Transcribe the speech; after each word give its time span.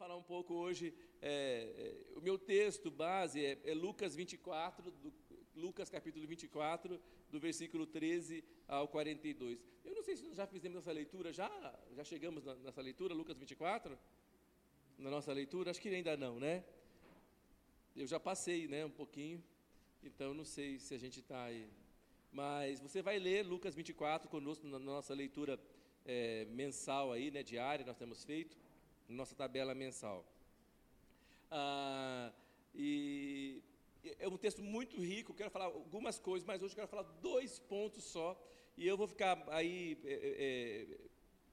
falar 0.00 0.16
um 0.16 0.22
pouco 0.22 0.54
hoje, 0.54 0.94
é, 1.20 1.30
é, 1.76 2.18
o 2.18 2.22
meu 2.22 2.38
texto 2.38 2.90
base 2.90 3.44
é, 3.44 3.58
é, 3.64 3.74
Lucas 3.74 4.16
24, 4.16 4.90
do, 4.90 5.12
Lucas 5.54 5.90
capítulo 5.90 6.26
24, 6.26 6.98
do 7.30 7.38
versículo 7.38 7.86
13 7.86 8.42
ao 8.66 8.88
42. 8.88 9.62
Eu 9.84 9.94
não 9.94 10.02
sei 10.02 10.16
se 10.16 10.22
nós 10.22 10.38
já 10.38 10.46
fizemos 10.46 10.78
essa 10.78 10.90
leitura, 10.90 11.34
já, 11.34 11.50
já 11.94 12.02
chegamos 12.02 12.46
na, 12.46 12.54
nessa 12.54 12.80
leitura, 12.80 13.12
Lucas 13.12 13.36
24? 13.36 13.98
Na 14.96 15.10
nossa 15.10 15.34
leitura? 15.34 15.70
Acho 15.70 15.82
que 15.82 15.90
ainda 15.90 16.16
não, 16.16 16.40
né? 16.40 16.64
Eu 17.94 18.06
já 18.06 18.18
passei, 18.18 18.66
né, 18.68 18.86
um 18.86 18.90
pouquinho, 18.90 19.44
então 20.02 20.32
não 20.32 20.46
sei 20.46 20.78
se 20.78 20.94
a 20.94 20.98
gente 20.98 21.20
está 21.20 21.44
aí. 21.44 21.68
Mas 22.32 22.80
você 22.80 23.02
vai 23.02 23.18
ler 23.18 23.44
Lucas 23.44 23.74
24 23.74 24.30
conosco 24.30 24.66
na 24.66 24.78
nossa 24.78 25.12
leitura 25.12 25.60
é, 26.06 26.46
mensal 26.46 27.12
aí, 27.12 27.30
né, 27.30 27.42
diária, 27.42 27.84
nós 27.84 27.98
temos 27.98 28.24
feito 28.24 28.56
nossa 29.10 29.34
tabela 29.34 29.74
mensal. 29.74 30.24
Ah, 31.50 32.32
e 32.74 33.62
é 34.18 34.28
um 34.28 34.36
texto 34.36 34.62
muito 34.62 35.00
rico, 35.00 35.34
quero 35.34 35.50
falar 35.50 35.66
algumas 35.66 36.18
coisas, 36.18 36.46
mas 36.46 36.62
hoje 36.62 36.72
eu 36.72 36.76
quero 36.76 36.88
falar 36.88 37.02
dois 37.20 37.58
pontos 37.58 38.04
só, 38.04 38.40
e 38.76 38.86
eu 38.86 38.96
vou 38.96 39.06
ficar 39.06 39.44
aí, 39.48 39.98
é, 40.04 40.12
é, 40.12 40.92
é 40.94 41.10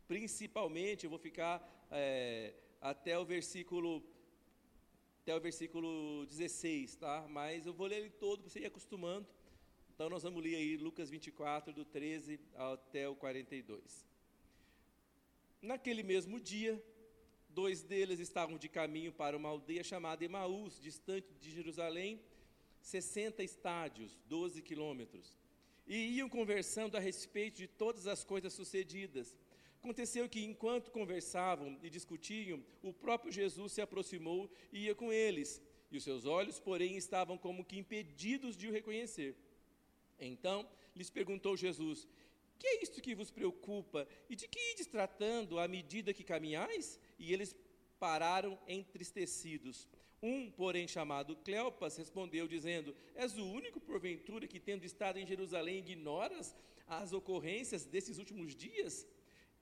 principalmente, 0.08 1.04
eu 1.04 1.10
vou 1.10 1.20
ficar 1.20 1.88
é, 1.92 2.54
até 2.80 3.18
o 3.18 3.26
versículo 3.26 4.04
até 5.22 5.36
o 5.36 5.42
versículo 5.42 6.26
16, 6.28 6.96
tá? 6.96 7.28
Mas 7.28 7.66
eu 7.66 7.74
vou 7.74 7.86
ler 7.86 7.98
ele 7.98 8.10
todo 8.12 8.44
para 8.44 8.50
você 8.50 8.62
ir 8.62 8.66
acostumando. 8.66 9.28
Então 9.94 10.10
nós 10.10 10.24
vamos 10.24 10.42
ler 10.42 10.56
aí 10.56 10.78
Lucas 10.78 11.10
24, 11.10 11.74
do 11.74 11.84
13 11.84 12.40
até 12.56 13.10
o 13.10 13.16
42. 13.16 14.06
Naquele 15.62 16.02
mesmo 16.02 16.40
dia, 16.40 16.82
Dois 17.58 17.82
deles 17.82 18.20
estavam 18.20 18.56
de 18.56 18.70
caminho 18.70 19.12
para 19.12 19.36
uma 19.36 19.50
aldeia 19.50 19.84
chamada 19.84 20.24
Emaús, 20.24 20.80
distante 20.80 21.34
de 21.42 21.50
Jerusalém, 21.50 22.22
60 22.82 23.44
estádios, 23.44 24.12
12 24.28 24.62
quilômetros. 24.62 25.34
E 25.88 25.96
iam 26.18 26.30
conversando 26.30 26.96
a 26.96 27.00
respeito 27.00 27.58
de 27.58 27.68
todas 27.68 28.06
as 28.06 28.24
coisas 28.24 28.54
sucedidas. 28.54 29.36
Aconteceu 29.80 30.30
que, 30.30 30.46
enquanto 30.46 30.92
conversavam 30.92 31.80
e 31.82 31.90
discutiam, 31.90 32.64
o 32.84 32.94
próprio 32.94 33.32
Jesus 33.32 33.72
se 33.72 33.82
aproximou 33.82 34.48
e 34.72 34.86
ia 34.86 34.94
com 34.94 35.12
eles. 35.12 35.60
E 35.90 35.98
os 35.98 36.04
seus 36.04 36.26
olhos, 36.26 36.60
porém, 36.60 36.96
estavam 36.96 37.40
como 37.40 37.66
que 37.66 37.80
impedidos 37.80 38.56
de 38.56 38.68
o 38.68 38.72
reconhecer. 38.72 39.36
Então 40.20 40.70
lhes 40.96 41.10
perguntou 41.10 41.58
Jesus: 41.58 42.08
Que 42.58 42.68
é 42.68 42.84
isto 42.84 43.02
que 43.02 43.16
vos 43.16 43.32
preocupa? 43.32 44.08
E 44.30 44.36
de 44.36 44.48
que 44.48 44.72
ides 44.72 44.88
tratando 44.88 45.60
à 45.60 45.68
medida 45.68 46.14
que 46.14 46.24
caminhais? 46.24 47.00
e 47.20 47.34
eles 47.34 47.56
pararam 48.00 48.58
entristecidos. 48.68 49.88
Um, 50.22 50.50
porém, 50.50 50.88
chamado 50.88 51.36
Cleopas, 51.36 51.98
respondeu, 51.98 52.48
dizendo: 52.48 52.96
És 53.16 53.38
o 53.38 53.46
único, 53.46 53.80
porventura, 53.80 54.48
que, 54.48 54.60
tendo 54.60 54.84
estado 54.84 55.20
em 55.20 55.28
Jerusalém, 55.28 55.80
ignoras 55.80 56.56
as 56.88 57.14
ocorrências 57.14 57.86
desses 57.86 58.18
últimos 58.18 58.56
dias? 58.56 59.08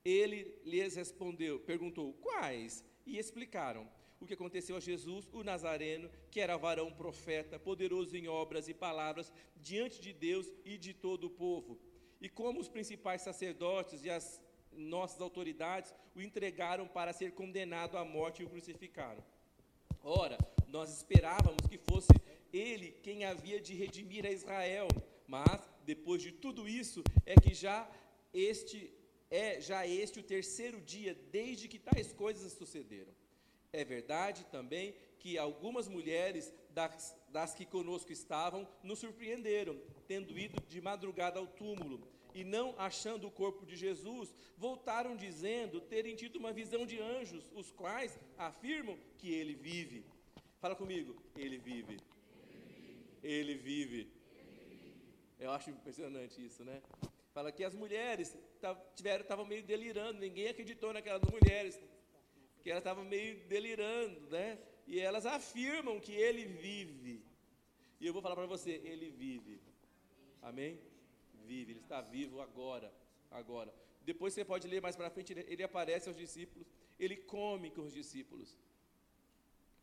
Ele 0.04 0.58
lhes 0.64 0.96
respondeu, 0.96 1.60
perguntou: 1.60 2.14
Quais? 2.14 2.84
E 3.04 3.18
explicaram 3.18 3.88
o 4.18 4.26
que 4.26 4.32
aconteceu 4.32 4.76
a 4.76 4.80
Jesus, 4.80 5.28
o 5.32 5.44
Nazareno, 5.44 6.10
que 6.30 6.40
era 6.40 6.56
varão 6.56 6.90
profeta, 6.90 7.58
poderoso 7.58 8.16
em 8.16 8.28
obras 8.28 8.66
e 8.66 8.72
palavras 8.72 9.30
diante 9.56 10.00
de 10.00 10.12
Deus 10.14 10.50
e 10.64 10.78
de 10.78 10.94
todo 10.94 11.24
o 11.24 11.30
povo. 11.30 11.78
E 12.20 12.28
como 12.28 12.60
os 12.60 12.68
principais 12.68 13.22
sacerdotes 13.22 14.04
e 14.04 14.10
as 14.10 14.40
nossas 14.72 15.20
autoridades 15.20 15.94
o 16.14 16.20
entregaram 16.20 16.86
para 16.86 17.12
ser 17.12 17.32
condenado 17.32 17.96
à 17.96 18.04
morte 18.04 18.42
e 18.42 18.44
o 18.44 18.48
crucificaram. 18.48 19.22
Ora, 20.02 20.38
nós 20.68 20.96
esperávamos 20.96 21.66
que 21.68 21.78
fosse 21.78 22.08
ele 22.52 22.92
quem 23.02 23.24
havia 23.24 23.60
de 23.60 23.74
redimir 23.74 24.24
a 24.24 24.30
Israel, 24.30 24.88
mas 25.26 25.60
depois 25.84 26.22
de 26.22 26.32
tudo 26.32 26.68
isso 26.68 27.02
é 27.24 27.34
que 27.34 27.54
já 27.54 27.88
este 28.32 28.92
é 29.30 29.60
já 29.60 29.86
este 29.86 30.20
o 30.20 30.22
terceiro 30.22 30.80
dia 30.80 31.14
desde 31.32 31.66
que 31.68 31.78
tais 31.78 32.12
coisas 32.12 32.52
sucederam. 32.52 33.12
É 33.72 33.84
verdade 33.84 34.46
também 34.46 34.94
que 35.18 35.36
algumas 35.36 35.88
mulheres 35.88 36.54
das, 36.70 37.16
das 37.30 37.54
que 37.54 37.66
conosco 37.66 38.12
estavam 38.12 38.66
nos 38.82 39.00
surpreenderam, 39.00 39.76
tendo 40.06 40.38
ido 40.38 40.60
de 40.68 40.80
madrugada 40.80 41.38
ao 41.38 41.46
túmulo 41.46 42.06
e 42.34 42.44
não 42.44 42.74
achando 42.78 43.26
o 43.26 43.30
corpo 43.30 43.64
de 43.64 43.74
Jesus, 43.76 44.34
voltaram 44.58 45.16
dizendo 45.16 45.80
terem 45.80 46.14
tido 46.14 46.36
uma 46.36 46.52
visão 46.52 46.84
de 46.84 47.00
anjos, 47.00 47.50
os 47.54 47.70
quais 47.70 48.18
afirmam 48.36 48.98
que 49.18 49.32
ele 49.32 49.54
vive. 49.54 50.04
Fala 50.60 50.76
comigo, 50.76 51.16
ele 51.34 51.56
vive. 51.56 51.98
Ele 53.22 53.54
vive. 53.54 54.12
Eu 55.38 55.50
acho 55.50 55.70
impressionante 55.70 56.44
isso, 56.44 56.62
né? 56.62 56.82
Fala 57.32 57.50
que 57.52 57.64
as 57.64 57.74
mulheres 57.74 58.36
tiveram, 58.94 59.22
estavam 59.22 59.44
meio 59.44 59.62
delirando, 59.62 60.20
ninguém 60.20 60.48
acreditou 60.48 60.92
naquelas 60.92 61.22
mulheres, 61.30 61.80
que 62.62 62.70
elas 62.70 62.82
estavam 62.82 63.04
meio 63.04 63.46
delirando, 63.46 64.20
né? 64.28 64.58
E 64.86 65.00
elas 65.00 65.24
afirmam 65.24 66.00
que 66.00 66.12
ele 66.12 66.44
vive. 66.44 67.24
E 68.00 68.06
eu 68.06 68.12
vou 68.12 68.20
falar 68.20 68.36
para 68.36 68.46
você, 68.46 68.72
ele 68.84 69.10
vive. 69.10 69.58
Amém? 70.50 70.78
vive, 71.46 71.72
ele 71.72 71.80
está 71.80 72.00
vivo 72.00 72.40
agora, 72.40 72.92
agora. 73.30 73.72
Depois 74.02 74.34
você 74.34 74.44
pode 74.44 74.66
ler 74.68 74.82
mais 74.82 74.96
para 74.96 75.08
frente, 75.10 75.32
ele 75.32 75.62
aparece 75.62 76.08
aos 76.08 76.18
discípulos, 76.18 76.66
ele 76.98 77.16
come 77.16 77.70
com 77.70 77.82
os 77.82 77.94
discípulos. 77.94 78.56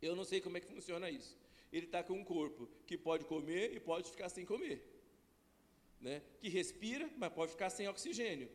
Eu 0.02 0.16
não 0.16 0.26
sei 0.26 0.42
como 0.42 0.58
é 0.58 0.60
que 0.60 0.68
funciona 0.68 1.10
isso. 1.10 1.38
Ele 1.72 1.86
está 1.86 2.04
com 2.04 2.14
um 2.14 2.24
corpo 2.24 2.70
que 2.86 2.98
pode 2.98 3.26
comer 3.26 3.74
e 3.74 3.80
pode 3.80 4.10
ficar 4.12 4.30
sem 4.30 4.46
comer. 4.46 4.78
Né? 6.00 6.22
Que 6.40 6.50
respira, 6.50 7.10
mas 7.18 7.32
pode 7.34 7.52
ficar 7.52 7.70
sem 7.70 7.88
oxigênio. 7.88 8.50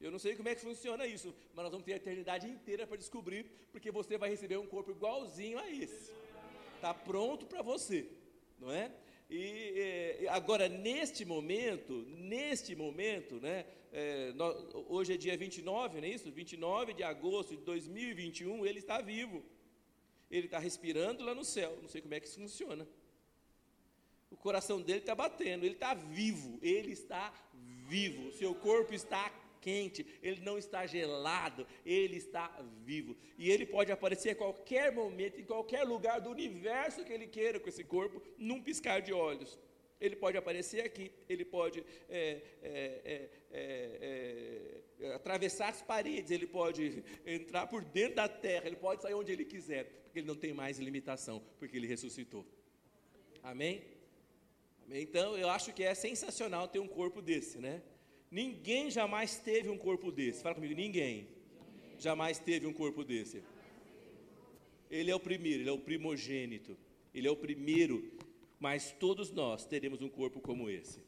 Eu 0.00 0.10
não 0.10 0.18
sei 0.18 0.34
como 0.34 0.48
é 0.48 0.54
que 0.54 0.62
funciona 0.62 1.06
isso, 1.06 1.32
mas 1.54 1.62
nós 1.64 1.70
vamos 1.70 1.84
ter 1.84 1.92
a 1.92 1.96
eternidade 1.96 2.48
inteira 2.48 2.86
para 2.86 2.96
descobrir, 2.96 3.44
porque 3.70 3.90
você 3.90 4.18
vai 4.18 4.30
receber 4.30 4.56
um 4.56 4.66
corpo 4.66 4.90
igualzinho 4.90 5.58
a 5.58 5.70
esse. 5.70 6.12
Está 6.76 6.92
pronto 6.92 7.46
para 7.46 7.62
você, 7.62 8.08
não 8.58 8.72
é? 8.72 8.90
E, 9.34 10.26
agora, 10.28 10.68
neste 10.68 11.24
momento, 11.24 12.04
neste 12.10 12.76
momento, 12.76 13.40
né, 13.40 13.64
é, 13.90 14.30
hoje 14.88 15.14
é 15.14 15.16
dia 15.16 15.34
29, 15.38 16.02
não 16.02 16.06
é 16.06 16.10
isso? 16.10 16.30
29 16.30 16.92
de 16.92 17.02
agosto 17.02 17.56
de 17.56 17.62
2021, 17.62 18.66
ele 18.66 18.78
está 18.78 19.00
vivo. 19.00 19.42
Ele 20.30 20.46
está 20.46 20.58
respirando 20.58 21.24
lá 21.24 21.34
no 21.34 21.46
céu. 21.46 21.78
Não 21.80 21.88
sei 21.88 22.02
como 22.02 22.12
é 22.12 22.20
que 22.20 22.26
isso 22.26 22.40
funciona. 22.40 22.86
O 24.30 24.36
coração 24.36 24.82
dele 24.82 24.98
está 24.98 25.14
batendo, 25.14 25.64
ele 25.64 25.74
está 25.74 25.94
vivo, 25.94 26.58
ele 26.60 26.92
está 26.92 27.32
vivo. 27.88 28.32
Seu 28.32 28.54
corpo 28.54 28.92
está 28.92 29.30
quente, 29.66 30.04
ele 30.22 30.40
não 30.48 30.56
está 30.58 30.80
gelado, 30.86 31.66
ele 31.86 32.16
está 32.16 32.44
vivo. 32.84 33.16
E 33.38 33.50
ele 33.50 33.64
pode 33.64 33.90
aparecer 33.92 34.30
a 34.30 34.40
qualquer 34.42 34.92
momento, 34.92 35.40
em 35.40 35.44
qualquer 35.44 35.84
lugar 35.84 36.20
do 36.20 36.30
universo 36.30 37.04
que 37.04 37.12
ele 37.12 37.28
queira 37.36 37.58
com 37.60 37.68
esse 37.68 37.84
corpo, 37.84 38.20
num 38.36 38.60
piscar 38.60 39.00
de 39.00 39.12
olhos. 39.12 39.58
Ele 40.00 40.16
pode 40.16 40.36
aparecer 40.36 40.84
aqui, 40.84 41.12
ele 41.28 41.44
pode 41.44 41.84
é, 42.10 42.42
é, 42.60 43.28
é, 43.52 44.82
é, 45.00 45.14
atravessar 45.14 45.68
as 45.68 45.80
paredes, 45.80 46.32
ele 46.32 46.46
pode 46.46 47.04
entrar 47.24 47.68
por 47.68 47.84
dentro 47.84 48.16
da 48.16 48.28
terra, 48.28 48.66
ele 48.66 48.80
pode 48.86 49.00
sair 49.00 49.14
onde 49.14 49.30
ele 49.30 49.44
quiser, 49.44 49.84
porque 49.84 50.18
ele 50.18 50.26
não 50.26 50.34
tem 50.34 50.52
mais 50.52 50.80
limitação, 50.80 51.40
porque 51.56 51.76
ele 51.76 51.86
ressuscitou. 51.86 52.44
Amém? 53.44 53.84
Amém? 54.84 55.02
Então, 55.02 55.36
eu 55.36 55.48
acho 55.48 55.72
que 55.72 55.84
é 55.84 55.94
sensacional 55.94 56.66
ter 56.66 56.80
um 56.80 56.88
corpo 56.88 57.22
desse, 57.22 57.58
né? 57.58 57.80
Ninguém 58.32 58.90
jamais 58.90 59.38
teve 59.38 59.68
um 59.68 59.76
corpo 59.76 60.10
desse. 60.10 60.42
Fala 60.42 60.54
comigo, 60.54 60.74
ninguém 60.74 61.28
jamais 61.98 62.38
teve 62.38 62.66
um 62.66 62.72
corpo 62.72 63.04
desse. 63.04 63.42
Ele 64.90 65.10
é 65.10 65.14
o 65.14 65.20
primeiro, 65.20 65.62
ele 65.62 65.68
é 65.68 65.72
o 65.72 65.78
primogênito. 65.78 66.74
Ele 67.14 67.28
é 67.28 67.30
o 67.30 67.36
primeiro, 67.36 68.10
mas 68.58 68.90
todos 68.90 69.30
nós 69.30 69.66
teremos 69.66 70.00
um 70.00 70.08
corpo 70.08 70.40
como 70.40 70.70
esse. 70.70 71.00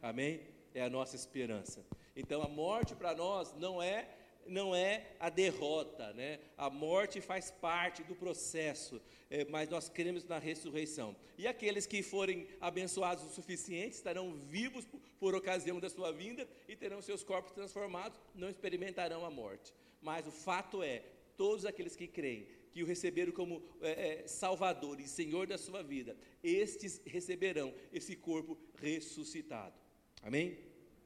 Amém? 0.00 0.42
É 0.72 0.82
a 0.82 0.88
nossa 0.88 1.16
esperança. 1.16 1.84
Então 2.14 2.40
a 2.40 2.48
morte 2.48 2.94
para 2.94 3.16
nós 3.16 3.52
não 3.58 3.82
é 3.82 4.08
não 4.46 4.74
é 4.74 5.14
a 5.18 5.28
derrota, 5.28 6.12
né? 6.12 6.38
A 6.56 6.68
morte 6.70 7.20
faz 7.20 7.50
parte 7.50 8.02
do 8.02 8.14
processo, 8.14 9.00
é, 9.30 9.44
mas 9.44 9.68
nós 9.68 9.88
cremos 9.88 10.24
na 10.24 10.38
ressurreição. 10.38 11.16
E 11.36 11.46
aqueles 11.46 11.86
que 11.86 12.02
forem 12.02 12.46
abençoados 12.60 13.24
o 13.24 13.30
suficiente 13.30 13.94
estarão 13.94 14.34
vivos 14.34 14.84
por, 14.84 15.00
por 15.18 15.34
ocasião 15.34 15.80
da 15.80 15.90
sua 15.90 16.12
vinda 16.12 16.48
e 16.68 16.76
terão 16.76 17.00
seus 17.02 17.22
corpos 17.22 17.52
transformados, 17.52 18.18
não 18.34 18.48
experimentarão 18.48 19.24
a 19.24 19.30
morte. 19.30 19.72
Mas 20.00 20.26
o 20.26 20.30
fato 20.30 20.82
é, 20.82 21.02
todos 21.36 21.64
aqueles 21.64 21.96
que 21.96 22.06
creem, 22.06 22.46
que 22.70 22.82
o 22.82 22.86
receberam 22.86 23.32
como 23.32 23.62
é, 23.80 24.22
é, 24.22 24.26
Salvador 24.26 25.00
e 25.00 25.06
Senhor 25.06 25.46
da 25.46 25.56
sua 25.56 25.82
vida, 25.82 26.16
estes 26.42 27.00
receberão 27.06 27.72
esse 27.92 28.16
corpo 28.16 28.58
ressuscitado. 28.76 29.74
Amém? 30.22 30.58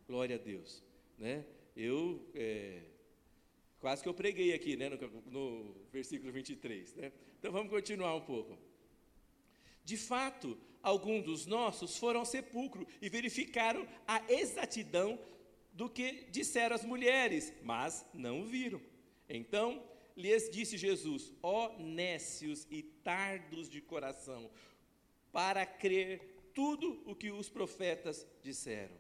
Glória 0.07 0.37
a 0.37 0.39
Deus. 0.39 0.83
Né? 1.19 1.45
Eu 1.77 2.27
é, 2.35 2.81
Quase 3.81 4.03
que 4.03 4.09
eu 4.09 4.15
preguei 4.15 4.53
aqui, 4.53 4.77
né, 4.77 4.89
no, 4.89 4.97
no 5.31 5.75
versículo 5.93 6.33
23. 6.33 6.95
Né? 6.97 7.13
Então 7.39 7.53
vamos 7.53 7.71
continuar 7.71 8.15
um 8.15 8.21
pouco. 8.21 8.59
De 9.85 9.97
fato, 9.97 10.59
alguns 10.83 11.25
dos 11.25 11.47
nossos 11.47 11.97
foram 11.97 12.21
ao 12.21 12.27
sepulcro 12.27 12.87
e 13.01 13.09
verificaram 13.09 13.87
a 14.07 14.23
exatidão 14.31 15.19
do 15.73 15.89
que 15.89 16.27
disseram 16.31 16.75
as 16.75 16.85
mulheres, 16.85 17.53
mas 17.63 18.05
não 18.13 18.45
viram. 18.45 18.81
Então 19.29 19.83
lhes 20.17 20.51
disse 20.51 20.77
Jesus: 20.77 21.33
Ó 21.43 21.79
nécios 21.79 22.67
e 22.71 22.83
tardos 22.83 23.71
de 23.71 23.81
coração, 23.81 24.51
para 25.31 25.65
crer 25.65 26.51
tudo 26.53 27.01
o 27.07 27.15
que 27.15 27.31
os 27.31 27.49
profetas 27.49 28.27
disseram. 28.43 28.97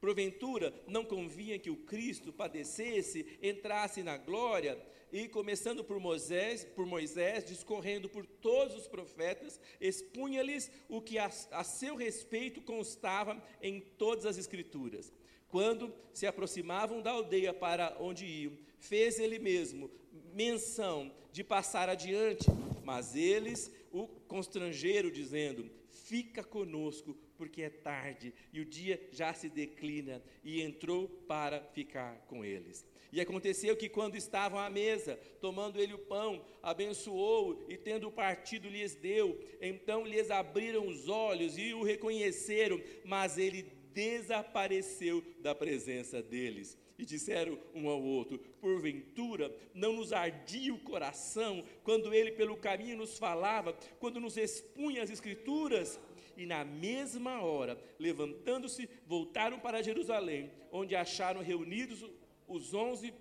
Porventura, 0.00 0.72
não 0.86 1.04
convinha 1.04 1.58
que 1.58 1.70
o 1.70 1.76
Cristo 1.76 2.32
padecesse, 2.32 3.38
entrasse 3.42 4.02
na 4.02 4.16
glória, 4.16 4.78
e 5.12 5.26
começando 5.26 5.82
por 5.82 5.98
Moisés, 5.98 6.64
por 6.64 6.86
Moisés, 6.86 7.44
discorrendo 7.44 8.08
por 8.08 8.26
todos 8.26 8.76
os 8.76 8.86
profetas, 8.86 9.60
expunha-lhes 9.80 10.70
o 10.88 11.00
que 11.00 11.18
a, 11.18 11.30
a 11.50 11.64
seu 11.64 11.96
respeito 11.96 12.60
constava 12.60 13.42
em 13.62 13.80
todas 13.80 14.26
as 14.26 14.36
escrituras. 14.36 15.12
Quando 15.48 15.94
se 16.12 16.26
aproximavam 16.26 17.00
da 17.00 17.12
aldeia 17.12 17.54
para 17.54 17.96
onde 17.98 18.26
iam, 18.26 18.58
fez 18.78 19.18
ele 19.18 19.38
mesmo 19.38 19.90
menção 20.34 21.10
de 21.32 21.42
passar 21.42 21.88
adiante, 21.88 22.46
mas 22.84 23.16
eles 23.16 23.72
o 23.90 24.06
constrangeram, 24.06 25.10
dizendo: 25.10 25.70
Fica 25.88 26.44
conosco, 26.44 27.16
porque 27.38 27.62
é 27.62 27.70
tarde 27.70 28.34
e 28.52 28.60
o 28.60 28.64
dia 28.64 29.00
já 29.12 29.32
se 29.32 29.48
declina. 29.48 30.20
E 30.44 30.60
entrou 30.60 31.08
para 31.26 31.62
ficar 31.62 32.26
com 32.26 32.44
eles. 32.44 32.84
E 33.10 33.20
aconteceu 33.20 33.74
que, 33.76 33.88
quando 33.88 34.16
estavam 34.16 34.58
à 34.58 34.68
mesa, 34.68 35.18
tomando 35.40 35.80
ele 35.80 35.94
o 35.94 35.98
pão, 35.98 36.44
abençoou 36.62 37.64
e, 37.68 37.76
tendo 37.76 38.10
partido, 38.10 38.68
lhes 38.68 38.94
deu. 38.94 39.40
Então 39.60 40.04
lhes 40.04 40.30
abriram 40.30 40.86
os 40.86 41.08
olhos 41.08 41.56
e 41.56 41.72
o 41.72 41.82
reconheceram, 41.82 42.80
mas 43.04 43.38
ele 43.38 43.62
desapareceu 43.94 45.24
da 45.40 45.54
presença 45.54 46.22
deles. 46.22 46.76
E 46.98 47.04
disseram 47.04 47.56
um 47.74 47.88
ao 47.88 48.02
outro: 48.02 48.38
Porventura, 48.60 49.54
não 49.72 49.94
nos 49.94 50.12
ardia 50.12 50.74
o 50.74 50.80
coração 50.80 51.64
quando 51.84 52.12
ele 52.12 52.32
pelo 52.32 52.56
caminho 52.56 52.96
nos 52.96 53.16
falava, 53.16 53.72
quando 54.00 54.20
nos 54.20 54.36
expunha 54.36 55.02
as 55.02 55.10
Escrituras? 55.10 55.98
E 56.38 56.46
na 56.46 56.64
mesma 56.64 57.42
hora, 57.42 57.76
levantando-se, 57.98 58.88
voltaram 59.04 59.58
para 59.58 59.82
Jerusalém, 59.82 60.52
onde 60.70 60.94
acharam 60.94 61.42
reunidos 61.42 62.08
os 62.46 62.72
onze 62.72 63.12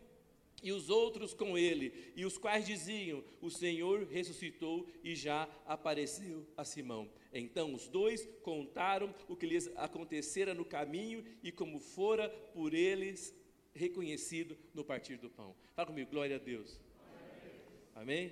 e 0.62 0.72
os 0.72 0.92
outros 0.92 1.34
com 1.34 1.58
ele, 1.58 2.14
e 2.16 2.24
os 2.26 2.38
quais 2.38 2.64
diziam: 2.64 3.24
O 3.42 3.50
Senhor 3.50 4.08
ressuscitou 4.08 4.88
e 5.04 5.16
já 5.16 5.50
apareceu 5.66 6.46
a 6.56 6.64
Simão. 6.64 7.10
Então 7.34 7.74
os 7.74 7.88
dois 7.88 8.30
contaram 8.44 9.14
o 9.28 9.36
que 9.36 9.48
lhes 9.48 9.68
acontecera 9.76 10.54
no 10.54 10.64
caminho 10.64 11.26
e 11.42 11.52
como 11.52 11.80
fora 11.80 12.30
por 12.54 12.76
eles 12.76 13.36
reconhecido 13.74 14.56
no 14.76 14.84
partir 14.84 15.18
do 15.18 15.30
pão. 15.30 15.56
Fala 15.76 15.88
comigo, 15.88 16.12
glória 16.12 16.36
a 16.36 16.40
Deus. 16.40 16.80
Amém? 17.96 18.32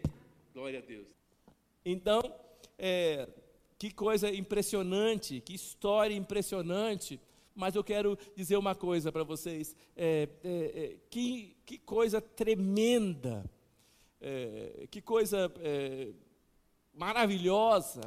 Glória 0.53 0.77
a 0.77 0.81
Deus. 0.83 1.07
Então, 1.83 2.21
é, 2.77 3.27
que 3.89 3.93
coisa 3.93 4.33
impressionante, 4.33 5.41
que 5.41 5.53
história 5.53 6.15
impressionante. 6.15 7.19
Mas 7.53 7.75
eu 7.75 7.83
quero 7.83 8.17
dizer 8.35 8.57
uma 8.57 8.73
coisa 8.73 9.11
para 9.11 9.23
vocês: 9.23 9.75
é, 9.95 10.27
é, 10.43 10.49
é, 10.49 10.97
que, 11.09 11.55
que 11.65 11.77
coisa 11.77 12.19
tremenda, 12.19 13.45
é, 14.19 14.87
que 14.89 15.01
coisa 15.01 15.53
é, 15.59 16.11
maravilhosa. 16.93 18.01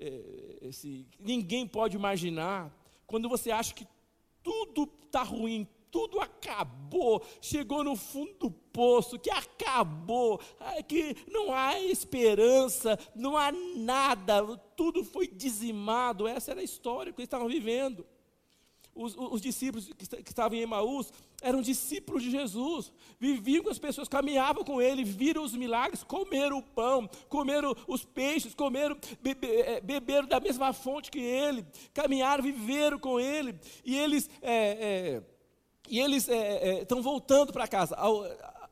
É, 0.00 0.58
esse, 0.62 1.06
ninguém 1.20 1.64
pode 1.64 1.96
imaginar 1.96 2.76
quando 3.06 3.28
você 3.28 3.52
acha 3.52 3.72
que 3.72 3.86
tudo 4.42 4.90
está 5.06 5.22
ruim, 5.22 5.68
tudo 5.94 6.18
acabou, 6.18 7.22
chegou 7.40 7.84
no 7.84 7.94
fundo 7.94 8.34
do 8.34 8.50
poço, 8.50 9.16
que 9.16 9.30
acabou, 9.30 10.40
que 10.88 11.16
não 11.30 11.54
há 11.54 11.80
esperança, 11.80 12.98
não 13.14 13.36
há 13.36 13.52
nada, 13.52 14.44
tudo 14.76 15.04
foi 15.04 15.28
dizimado. 15.28 16.26
Essa 16.26 16.50
era 16.50 16.60
a 16.60 16.64
história 16.64 17.12
que 17.12 17.20
eles 17.20 17.28
estavam 17.28 17.46
vivendo. 17.46 18.04
Os, 18.92 19.14
os, 19.16 19.40
discípulos 19.40 19.88
que, 19.96 20.02
estavam 20.28 20.58
em 20.58 20.62
Emaús 20.62 21.12
eram 21.40 21.62
discípulos 21.62 22.24
de 22.24 22.30
Jesus, 22.30 22.92
viviam 23.20 23.62
com 23.62 23.70
as 23.70 23.78
pessoas, 23.78 24.08
caminhavam 24.08 24.64
com 24.64 24.82
ele, 24.82 25.04
viram 25.04 25.44
os 25.44 25.54
milagres, 25.54 26.02
comeram 26.02 26.58
o 26.58 26.62
pão, 26.62 27.08
comeram 27.28 27.72
os 27.86 28.04
peixes, 28.04 28.52
comeram, 28.52 28.96
bebe, 29.20 29.46
é, 29.46 29.80
beberam 29.80 30.26
da 30.26 30.40
mesma 30.40 30.72
fonte 30.72 31.08
que 31.08 31.20
ele, 31.20 31.64
caminharam, 31.92 32.42
viveram 32.42 32.98
com 32.98 33.20
ele, 33.20 33.54
e 33.84 33.96
eles. 33.96 34.28
É, 34.42 35.20
é, 35.20 35.33
e 35.88 36.00
eles 36.00 36.28
estão 36.28 36.98
é, 36.98 37.00
é, 37.00 37.02
voltando 37.02 37.52
para 37.52 37.68
casa. 37.68 37.96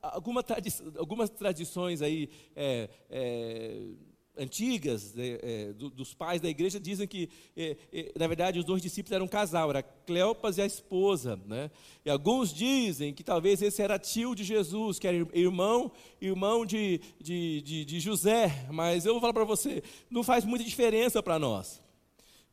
Alguma 0.01 0.43
tradi 0.43 0.71
algumas 0.97 1.31
tradições 1.31 2.03
aí 2.03 2.29
é, 2.57 2.89
é 3.09 3.89
antigas 4.37 5.15
né, 5.15 5.39
é, 5.43 5.73
do, 5.73 5.91
dos 5.91 6.15
pais 6.15 6.41
da 6.41 6.49
igreja 6.49 6.81
dizem 6.81 7.07
que, 7.07 7.29
é, 7.57 7.77
na 8.19 8.27
verdade, 8.27 8.59
os 8.59 8.65
dois 8.65 8.81
discípulos 8.81 9.13
eram 9.13 9.27
um 9.27 9.29
casal, 9.29 9.71
era 9.71 9.83
Cleopas 9.83 10.57
e 10.59 10.63
a 10.63 10.67
esposa. 10.67 11.39
Né? 11.47 11.71
E 12.05 12.11
alguns 12.11 12.53
dizem 12.53 13.13
que 13.13 13.23
talvez 13.23 13.61
esse 13.61 13.83
era 13.83 13.99
tio 13.99 14.35
de 14.35 14.45
Jesus, 14.45 14.99
que 14.99 15.07
era 15.07 15.17
irmão, 15.35 15.93
irmão 16.21 16.65
de, 16.65 17.01
de, 17.21 17.61
de, 17.63 17.85
de 17.85 18.01
José. 18.01 18.67
Mas 18.71 19.05
eu 19.05 19.13
vou 19.13 19.21
falar 19.21 19.35
para 19.35 19.45
você, 19.45 19.83
não 20.11 20.23
faz 20.23 20.45
muita 20.45 20.65
diferença 20.65 21.23
para 21.23 21.39
nós. 21.39 21.82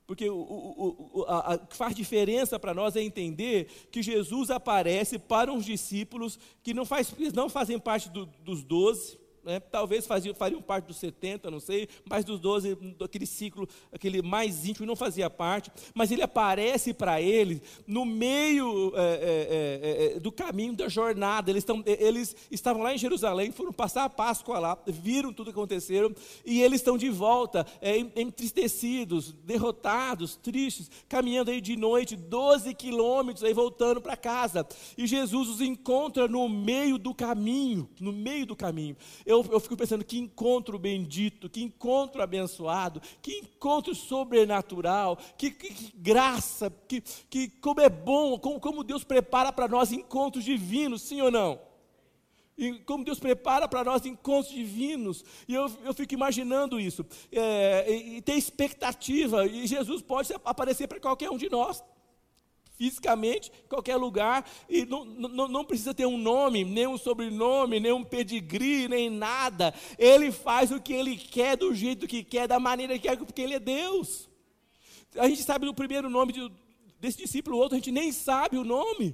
Porque 0.09 0.27
o, 0.27 0.39
o, 0.39 1.11
o, 1.19 1.23
a, 1.25 1.53
a, 1.53 1.57
que 1.59 1.77
faz 1.77 1.93
diferença 1.93 2.57
para 2.57 2.73
nós 2.73 2.95
é 2.95 3.03
entender 3.03 3.67
que 3.91 4.01
Jesus 4.01 4.49
aparece 4.49 5.19
para 5.19 5.53
uns 5.53 5.63
discípulos 5.63 6.39
que 6.63 6.73
não, 6.73 6.83
faz, 6.83 7.13
não 7.31 7.47
fazem 7.47 7.77
parte 7.77 8.09
do, 8.09 8.25
dos 8.25 8.63
doze, 8.63 9.19
né? 9.49 9.59
talvez 9.59 10.05
faziam, 10.05 10.35
fariam 10.35 10.61
parte 10.61 10.85
dos 10.85 10.97
70, 10.97 11.49
não 11.49 11.59
sei, 11.59 11.89
mas 12.07 12.23
dos 12.23 12.39
12, 12.39 12.77
aquele 13.03 13.25
ciclo, 13.25 13.67
aquele 13.91 14.21
mais 14.21 14.67
íntimo, 14.67 14.85
não 14.85 14.95
fazia 14.95 15.29
parte, 15.29 15.71
mas 15.93 16.11
ele 16.11 16.21
aparece 16.21 16.93
para 16.93 17.19
eles 17.19 17.59
no 17.87 18.05
meio 18.05 18.93
é, 18.95 19.01
é, 19.01 20.11
é, 20.11 20.15
é, 20.15 20.19
do 20.19 20.31
caminho 20.31 20.75
da 20.75 20.87
jornada. 20.87 21.49
Eles, 21.49 21.63
estão, 21.63 21.83
eles 21.85 22.35
estavam 22.51 22.83
lá 22.83 22.93
em 22.93 22.97
Jerusalém, 22.97 23.51
foram 23.51 23.73
passar 23.73 24.03
a 24.03 24.09
Páscoa 24.09 24.59
lá, 24.59 24.77
viram 24.85 25.33
tudo 25.33 25.51
que 25.51 25.57
aconteceu, 25.57 26.15
e 26.45 26.61
eles 26.61 26.81
estão 26.81 26.97
de 26.97 27.09
volta, 27.09 27.65
é, 27.81 27.97
entristecidos, 27.97 29.31
derrotados, 29.31 30.35
tristes, 30.35 30.91
caminhando 31.07 31.49
aí 31.49 31.59
de 31.59 31.75
noite, 31.75 32.15
12 32.15 32.73
quilômetros, 32.75 33.43
aí 33.43 33.53
voltando 33.53 33.99
para 33.99 34.15
casa. 34.15 34.67
E 34.95 35.07
Jesus 35.07 35.49
os 35.49 35.61
encontra 35.61 36.27
no 36.27 36.47
meio 36.47 36.99
do 36.99 37.15
caminho, 37.15 37.89
no 37.99 38.13
meio 38.13 38.45
do 38.45 38.55
caminho 38.55 38.95
eu, 39.25 39.38
eu 39.49 39.59
fico 39.59 39.77
pensando 39.77 40.03
que 40.03 40.17
encontro 40.17 40.77
bendito, 40.77 41.49
que 41.49 41.61
encontro 41.61 42.21
abençoado, 42.21 43.01
que 43.21 43.37
encontro 43.37 43.93
sobrenatural, 43.95 45.17
que, 45.37 45.51
que, 45.51 45.73
que 45.73 45.93
graça, 45.97 46.71
que, 46.87 47.01
que 47.29 47.47
como 47.47 47.81
é 47.81 47.89
bom, 47.89 48.37
como, 48.39 48.59
como 48.59 48.83
Deus 48.83 49.03
prepara 49.03 49.51
para 49.51 49.67
nós 49.67 49.91
encontros 49.91 50.43
divinos, 50.43 51.01
sim 51.01 51.21
ou 51.21 51.31
não? 51.31 51.59
E 52.57 52.73
como 52.79 53.05
Deus 53.05 53.19
prepara 53.19 53.69
para 53.69 53.85
nós 53.85 54.05
encontros 54.05 54.53
divinos. 54.53 55.23
E 55.47 55.53
eu, 55.53 55.71
eu 55.85 55.93
fico 55.93 56.13
imaginando 56.13 56.77
isso. 56.77 57.05
É, 57.31 57.85
e, 57.89 58.23
e 58.25 58.31
expectativa. 58.37 59.45
E 59.45 59.65
Jesus 59.65 60.01
pode 60.01 60.33
aparecer 60.43 60.85
para 60.85 60.99
qualquer 60.99 61.29
um 61.29 61.37
de 61.37 61.49
nós 61.49 61.81
fisicamente, 62.79 63.51
em 63.65 63.67
qualquer 63.67 63.97
lugar, 63.97 64.49
e 64.69 64.85
não, 64.85 65.03
não, 65.03 65.49
não, 65.49 65.65
precisa 65.65 65.93
ter 65.93 66.05
um 66.05 66.17
nome, 66.17 66.63
nem 66.63 66.87
um 66.87 66.97
sobrenome, 66.97 67.77
nem 67.77 67.91
um 67.91 68.05
pedigree, 68.05 68.87
nem 68.87 69.09
nada. 69.09 69.73
Ele 69.97 70.31
faz 70.31 70.71
o 70.71 70.79
que 70.79 70.93
ele 70.93 71.17
quer, 71.17 71.57
do 71.57 71.75
jeito 71.75 72.07
que 72.07 72.23
quer, 72.23 72.47
da 72.47 72.57
maneira 72.57 72.97
que 72.97 73.09
quer, 73.09 73.17
porque 73.17 73.41
ele 73.41 73.55
é 73.55 73.59
Deus. 73.59 74.29
A 75.17 75.27
gente 75.27 75.43
sabe 75.43 75.67
o 75.67 75.73
primeiro 75.73 76.09
nome 76.09 76.31
de, 76.31 76.49
desse 77.01 77.17
discípulo, 77.17 77.57
o 77.57 77.59
outro 77.59 77.75
a 77.75 77.79
gente 77.79 77.91
nem 77.91 78.13
sabe 78.13 78.57
o 78.57 78.63
nome 78.63 79.13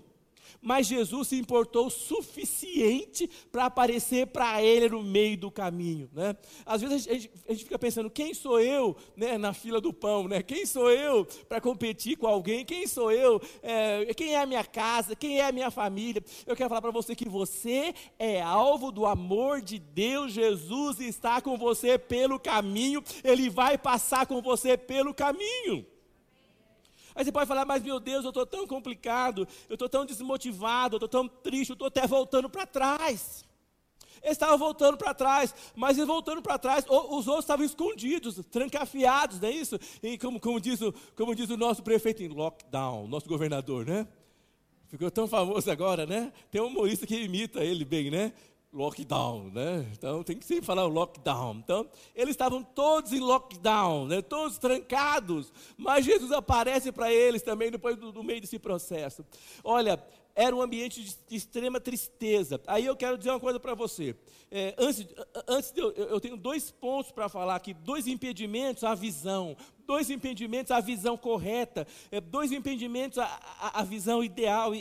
mas 0.62 0.88
Jesus 0.88 1.30
se 1.30 1.36
importou 1.38 1.88
o 1.88 1.92
suficiente 1.92 3.30
para 3.52 3.66
aparecer 3.66 4.28
para 4.28 4.62
ele 4.62 4.90
no 4.90 5.04
meio 5.04 5.38
do 5.38 5.52
caminho. 5.52 6.10
Né? 6.14 6.36
Às 6.66 6.82
vezes 6.82 7.08
a 7.08 7.14
gente, 7.14 7.32
a 7.48 7.52
gente, 7.52 7.64
fica 7.64 7.80
pensando, 7.80 8.10
quem 8.10 8.34
sou 8.34 8.60
eu 8.60 8.96
né, 9.16 9.38
na 9.38 9.54
fila 9.54 9.80
do 9.80 9.94
pão? 9.94 10.28
Né? 10.28 10.42
Quem 10.42 10.66
sou 10.66 10.92
eu 10.92 11.26
para 11.48 11.62
competir 11.62 12.18
com 12.18 12.28
alguém? 12.28 12.66
Quem 12.66 12.88
sou 12.88 13.12
eu? 13.12 13.42
É, 13.62 14.14
quem 14.14 14.36
é 14.36 14.42
a 14.42 14.46
minha 14.46 14.64
casa? 14.64 15.16
Quem 15.16 15.40
é 15.40 15.46
a 15.46 15.52
minha 15.52 15.72
família? 15.72 16.24
Eu 16.46 16.56
quero 16.56 16.70
falar 16.70 16.82
para 16.82 16.92
você 16.92 17.16
que 17.16 17.28
você 17.28 17.94
é 18.18 18.42
alvo 18.42 18.92
do 18.92 19.06
amor 19.06 19.62
de 19.62 19.80
Deus. 19.80 20.34
Jesus 20.34 21.00
está 21.00 21.42
com 21.42 21.58
você 21.58 21.98
pelo 21.98 22.40
caminho, 22.40 23.04
Ele 23.24 23.50
vai 23.50 23.78
passar 23.78 24.26
com 24.26 24.42
você 24.42 24.78
pelo 24.78 25.14
caminho. 25.14 25.86
Aí 27.16 27.24
você 27.24 27.32
pode 27.32 27.48
falar, 27.48 27.66
mas 27.66 27.82
meu 27.82 28.00
Deus, 28.00 28.26
eu 28.26 28.30
estou 28.30 28.46
tão 28.46 28.68
complicado, 28.68 29.48
eu 29.70 29.76
estou 29.76 29.88
tão 29.88 30.06
desmotivado, 30.06 30.96
eu 30.96 31.06
estou 31.06 31.10
tão 31.10 31.28
triste, 31.28 31.70
eu 31.70 31.76
estou 31.76 31.88
até 31.88 32.06
voltando 32.06 32.50
para 32.50 32.68
trás. 32.68 33.46
Eles 34.22 34.38
estavam 34.38 34.58
voltando 34.58 34.98
para 34.98 35.14
trás, 35.14 35.54
mas 35.76 35.98
eles 35.98 36.08
voltando 36.08 36.42
para 36.42 36.58
trás, 36.58 36.84
os 36.88 37.28
outros 37.28 37.46
estavam 37.46 37.66
escondidos, 37.66 38.40
trancafiados, 38.52 39.40
não 39.40 39.48
é 39.48 39.52
isso? 39.52 39.80
E 40.02 40.18
como, 40.18 40.40
como, 40.40 40.60
diz, 40.60 40.82
o, 40.82 40.94
como 41.16 41.36
diz 41.36 41.50
o 41.50 41.56
nosso 41.56 41.84
prefeito 41.84 42.24
em 42.24 42.28
lockdown, 42.28 43.08
nosso 43.08 43.28
governador, 43.28 43.86
né? 43.86 44.08
Ficou 44.88 45.12
tão 45.12 45.28
famoso 45.28 45.70
agora, 45.70 46.06
né? 46.06 46.34
Tem 46.50 46.60
um 46.60 46.68
humorista 46.68 47.06
que 47.06 47.16
imita 47.16 47.64
ele 47.64 47.86
bem, 47.86 48.10
né? 48.10 48.34
Lockdown, 48.76 49.50
né? 49.52 49.90
Então 49.94 50.22
tem 50.22 50.38
que 50.38 50.46
sempre 50.46 50.66
falar 50.66 50.84
lockdown. 50.86 51.56
Então, 51.64 51.88
eles 52.14 52.32
estavam 52.32 52.62
todos 52.62 53.14
em 53.14 53.20
lockdown, 53.20 54.08
né? 54.08 54.22
todos 54.22 54.58
trancados, 54.58 55.52
mas 55.78 56.04
Jesus 56.06 56.32
aparece 56.32 56.92
para 56.92 57.12
eles 57.12 57.42
também 57.42 57.72
depois 57.72 57.96
do, 57.96 58.12
do, 58.12 58.24
meio 58.24 58.42
desse 58.42 58.60
processo. 58.60 59.26
Olha, 59.64 60.04
era 60.36 60.54
um 60.54 60.62
ambiente 60.62 61.02
de, 61.02 61.16
de 61.28 61.36
extrema 61.36 61.80
tristeza. 61.80 62.60
Aí 62.68 62.86
eu 62.86 62.96
quero 62.98 63.18
dizer 63.18 63.30
uma 63.30 63.40
coisa 63.40 63.60
para 63.60 63.74
você. 63.74 64.14
É, 64.52 64.76
antes, 64.78 65.08
antes 65.48 65.72
de 65.72 65.80
eu, 65.80 65.92
eu 65.92 66.20
tenho 66.20 66.36
dois 66.36 66.70
pontos 66.70 67.12
para 67.12 67.30
falar 67.30 67.56
aqui, 67.56 67.74
dois 67.74 68.06
impedimentos 68.08 68.84
à 68.84 68.94
visão, 68.94 69.56
dois 69.86 70.10
impedimentos 70.10 70.72
à 70.72 70.80
visão 70.80 71.18
correta, 71.18 71.88
é, 72.12 72.20
dois 72.20 72.52
impedimentos 72.52 73.18
à, 73.18 73.26
à, 73.60 73.82
à 73.82 73.84
visão 73.84 74.24
ideal 74.24 74.74
e, 74.74 74.80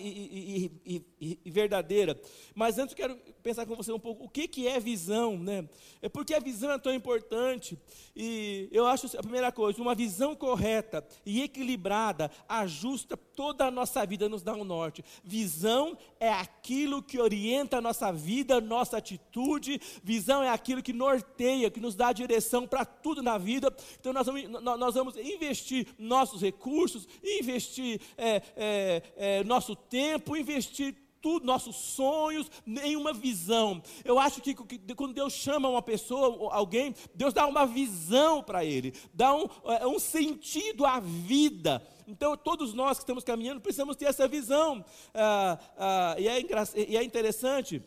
e, 0.86 1.02
e, 1.20 1.38
e, 1.44 1.50
verdadeira. 1.50 2.20
Mas 2.54 2.78
antes 2.78 2.92
eu 2.92 2.96
quero 2.96 3.16
pensar 3.42 3.66
com 3.66 3.76
você 3.76 3.92
um 3.92 3.98
pouco 3.98 4.24
o 4.24 4.28
que, 4.28 4.48
que 4.48 4.66
é 4.66 4.80
visão, 4.80 5.38
né? 5.38 5.68
É 6.00 6.08
porque 6.08 6.34
a 6.34 6.40
visão 6.40 6.70
é 6.70 6.78
tão 6.78 6.92
importante. 6.92 7.78
E 8.16 8.68
eu 8.72 8.86
acho 8.86 9.06
a 9.18 9.22
primeira 9.22 9.52
coisa, 9.52 9.80
uma 9.80 9.94
visão 9.94 10.34
correta 10.34 11.04
e 11.24 11.42
equilibrada 11.42 12.30
ajusta 12.48 13.16
toda 13.16 13.66
a 13.66 13.70
nossa 13.70 14.04
vida, 14.06 14.28
nos 14.28 14.42
dá 14.42 14.54
um 14.54 14.64
norte. 14.64 15.04
Visão 15.22 15.96
é 16.20 16.30
aquilo 16.30 17.02
que 17.02 17.20
orienta 17.20 17.78
a 17.78 17.80
nossa 17.80 18.12
vida, 18.12 18.60
nossa 18.60 18.96
atitude. 18.96 19.80
Visão 20.02 20.42
é 20.42 20.50
aquilo 20.50 20.82
que 20.82 20.92
norteia, 20.92 21.70
que 21.70 21.80
nos 21.80 21.94
dá 21.94 22.12
direção 22.12 22.66
para 22.66 22.84
tudo 22.84 23.22
na 23.22 23.36
vida. 23.38 23.74
Então 24.00 24.12
nós 24.12 24.26
vamos, 24.26 24.48
nós 24.62 24.93
vamos 24.94 25.16
investir 25.16 25.88
nossos 25.98 26.40
recursos, 26.40 27.08
investir 27.22 28.00
é, 28.16 28.42
é, 28.56 29.02
é, 29.16 29.44
nosso 29.44 29.74
tempo, 29.74 30.36
investir 30.36 30.94
tudo, 31.24 31.46
nossos 31.46 31.76
sonhos, 31.76 32.50
nenhuma 32.66 33.14
visão. 33.14 33.82
Eu 34.04 34.18
acho 34.18 34.42
que, 34.42 34.54
que, 34.54 34.94
quando 34.94 35.14
Deus 35.14 35.32
chama 35.32 35.70
uma 35.70 35.80
pessoa, 35.80 36.52
alguém, 36.52 36.94
Deus 37.14 37.32
dá 37.32 37.46
uma 37.46 37.66
visão 37.66 38.42
para 38.42 38.62
ele, 38.62 38.92
dá 39.14 39.34
um, 39.34 39.48
é, 39.64 39.86
um 39.86 39.98
sentido 39.98 40.84
à 40.84 41.00
vida. 41.00 41.82
Então, 42.06 42.36
todos 42.36 42.74
nós 42.74 42.98
que 42.98 43.04
estamos 43.04 43.24
caminhando 43.24 43.62
precisamos 43.62 43.96
ter 43.96 44.04
essa 44.04 44.28
visão. 44.28 44.84
Ah, 45.14 45.58
ah, 45.78 46.16
e, 46.18 46.28
é 46.28 46.40
e, 46.90 46.96
é 46.98 47.02
interessante, 47.02 47.82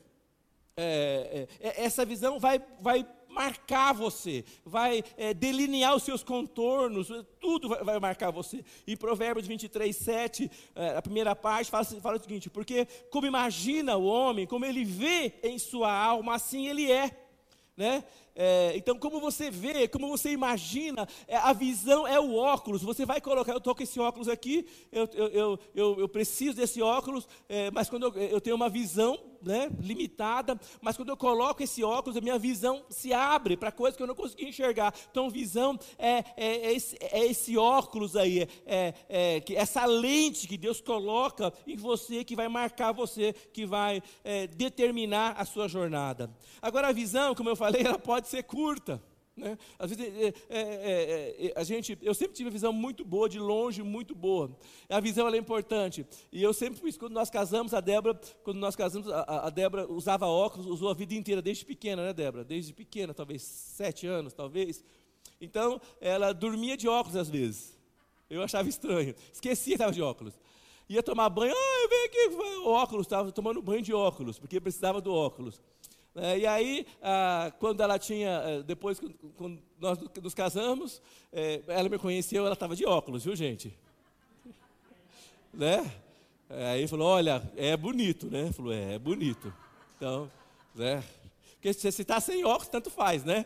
é, 0.75 1.47
é, 1.59 1.83
essa 1.83 2.03
visão 2.05 2.39
vai, 2.39 2.59
vai 2.79 3.05
marcar 3.38 3.94
você, 3.94 4.44
vai 4.65 5.03
é, 5.15 5.34
delinear 5.34 5.96
os 5.96 6.03
seus 6.03 6.24
contornos, 6.24 7.10
tudo 7.39 7.70
vai, 7.70 7.84
vai, 7.84 8.00
marcar 8.00 8.32
você. 8.32 8.63
E 8.86 8.96
Provérbios 8.96 9.48
23, 9.48 9.96
7, 9.96 10.51
é, 10.75 10.98
a 10.98 11.01
primeira 11.01 11.36
parte, 11.36 11.70
fala, 11.70 11.86
fala 11.86 12.17
o 12.17 12.22
seguinte: 12.22 12.50
porque 12.50 12.86
como 13.12 13.27
imagina 13.27 13.96
o 13.96 14.06
homem, 14.06 14.48
como 14.48 14.65
ele 14.65 14.84
vê 14.84 15.36
em 15.44 15.60
sua 15.60 15.91
alma, 15.91 16.36
assim 16.36 16.67
ele 16.67 16.91
é. 16.91 17.12
Né? 17.75 18.03
É, 18.39 18.74
então, 18.75 19.00
como 19.00 19.20
você 19.20 19.50
vê, 19.50 19.88
como 19.88 20.08
você 20.08 20.32
imagina, 20.32 21.08
é, 21.27 21.36
a 21.36 21.51
visão 21.53 22.08
é 22.08 22.20
o 22.20 22.36
óculos. 22.36 22.84
Você 22.84 23.03
vai 23.03 23.20
colocar, 23.20 23.51
eu 23.51 23.58
estou 23.58 23.74
com 23.74 23.82
esse 23.82 24.00
óculos 24.00 24.29
aqui, 24.29 24.67
eu, 24.91 25.10
eu, 25.13 25.60
eu, 25.74 26.00
eu 26.01 26.08
preciso 26.08 26.56
desse 26.56 26.79
óculos, 26.79 27.27
é, 27.50 27.72
mas 27.72 27.89
quando 27.89 28.03
eu, 28.03 28.13
eu 28.13 28.39
tenho 28.39 28.56
uma 28.56 28.70
visão 28.70 29.17
né, 29.41 29.70
limitada, 29.79 30.60
mas 30.82 30.96
quando 30.96 31.10
eu 31.10 31.17
coloco 31.17 31.62
esse 31.63 31.84
óculos, 31.84 32.17
a 32.17 32.22
minha 32.22 32.38
visão 32.38 32.84
se 32.89 33.13
abre 33.13 33.58
para 33.58 33.72
coisas 33.72 33.98
que 33.98 34.03
eu 34.03 34.08
não 34.08 34.15
consegui 34.15 34.46
enxergar. 34.46 34.94
Então, 35.10 35.29
visão 35.29 35.77
é, 35.98 36.24
é, 36.36 36.67
é, 36.67 36.74
esse, 36.74 36.98
é 37.00 37.25
esse, 37.25 37.58
óculos 37.58 38.15
aí, 38.15 38.48
é, 38.65 38.94
é, 39.10 39.44
essa 39.53 39.86
lente 39.86 40.48
que 40.48 40.58
Deus 40.58 40.82
coloca 40.82 41.53
em 41.65 41.75
você, 41.75 42.24
que 42.24 42.36
vai 42.36 42.48
marcar 42.48 42.91
você, 42.91 43.34
que 43.53 43.65
vai 43.65 44.01
determinar 44.56 45.36
a 45.38 45.46
sua 45.46 45.67
jornada. 45.67 46.29
Agora, 46.62 46.89
a 46.89 46.91
visão, 46.91 47.34
como 47.34 47.50
eu 47.50 47.56
falei, 47.56 47.82
ela 47.86 48.00
pode 48.00 48.26
pode 48.27 48.29
ser 48.29 48.43
curta. 48.43 49.01
Né? 49.36 49.57
Às 49.77 49.91
vezes 49.91 50.05
é, 50.05 50.27
é, 50.27 50.34
é, 50.50 51.48
é, 51.48 51.53
a 51.55 51.63
gente, 51.63 51.98
eu 52.01 52.13
sempre 52.13 52.36
tive 52.36 52.50
uma 52.50 52.53
visão 52.53 52.74
muito 52.74 53.05
boa, 53.05 53.29
de 53.29 53.39
longe, 53.39 53.84
muito 53.84 54.15
boa. 54.15 54.57
A 54.89 55.00
visão 55.00 55.27
é 55.29 55.38
importante. 55.38 56.05
E 56.31 56.41
eu 56.41 56.53
sempre 56.53 56.91
quando 56.93 57.13
nós 57.13 57.29
casamos, 57.29 57.74
a 57.74 57.79
Débora, 57.79 58.19
quando 58.43 58.57
nós 58.57 58.75
casamos, 58.75 59.10
a, 59.12 59.48
a 59.48 59.50
Débora 59.50 59.89
usava 59.91 60.25
óculos, 60.25 60.65
usou 60.67 60.89
a 60.89 60.93
vida 60.93 61.13
inteira, 61.13 61.41
desde 61.41 61.65
pequena, 61.65 62.03
né, 62.03 62.13
Débora? 62.13 62.43
Desde 62.43 62.74
pequena, 62.74 63.13
talvez 63.13 63.43
sete 63.43 64.07
anos, 64.07 64.34
talvez. 64.34 64.84
Então, 65.39 65.79
ela 66.01 66.34
dormia 66.34 66.75
de 66.75 66.88
óculos 66.88 67.15
às 67.15 67.29
vezes. 67.29 67.77
Eu 68.29 68.41
achava 68.41 68.67
estranho. 68.67 69.15
Esquecia 69.31 69.72
que 69.72 69.75
estava 69.75 69.91
de 69.91 70.01
óculos. 70.01 70.38
Ia 70.89 71.03
tomar 71.03 71.29
banho, 71.29 71.53
ah, 71.53 71.84
eu 71.84 71.89
venho 71.89 72.05
aqui, 72.05 72.67
óculos, 72.67 73.05
estava 73.05 73.29
tomando 73.31 73.62
banho 73.62 73.81
de 73.81 73.93
óculos, 73.93 74.39
porque 74.39 74.60
precisava 74.60 75.01
do 75.01 75.13
óculos. 75.13 75.62
É, 76.19 76.39
e 76.39 76.47
aí, 76.47 76.88
ah, 77.01 77.53
quando 77.59 77.81
ela 77.81 78.00
tinha, 78.00 78.41
eh, 78.43 78.63
depois 78.63 79.00
quando 79.38 79.62
nós 79.79 80.00
nos 80.24 80.33
casamos, 80.33 81.00
é, 81.31 81.62
ela 81.67 81.88
me 81.88 82.00
conheceu, 82.00 82.43
ela 82.43 82.53
estava 82.53 82.75
de 82.75 82.83
óculos, 82.86 83.24
viu 83.24 83.36
gente? 83.36 83.71
né? 85.53 85.93
Aí 86.50 86.88
falou, 86.88 87.07
olha, 87.07 87.47
é 87.55 87.77
bonito, 87.77 88.31
né? 88.31 88.51
Falou, 88.51 88.74
é, 88.74 88.95
é 88.95 89.00
bonito. 89.00 89.53
Então, 89.95 90.31
né? 90.74 91.03
Porque 91.53 91.71
se 91.71 91.88
está 91.88 92.19
sem 92.19 92.43
óculos, 92.43 92.69
tanto 92.69 92.89
faz, 92.89 93.24
né? 93.24 93.45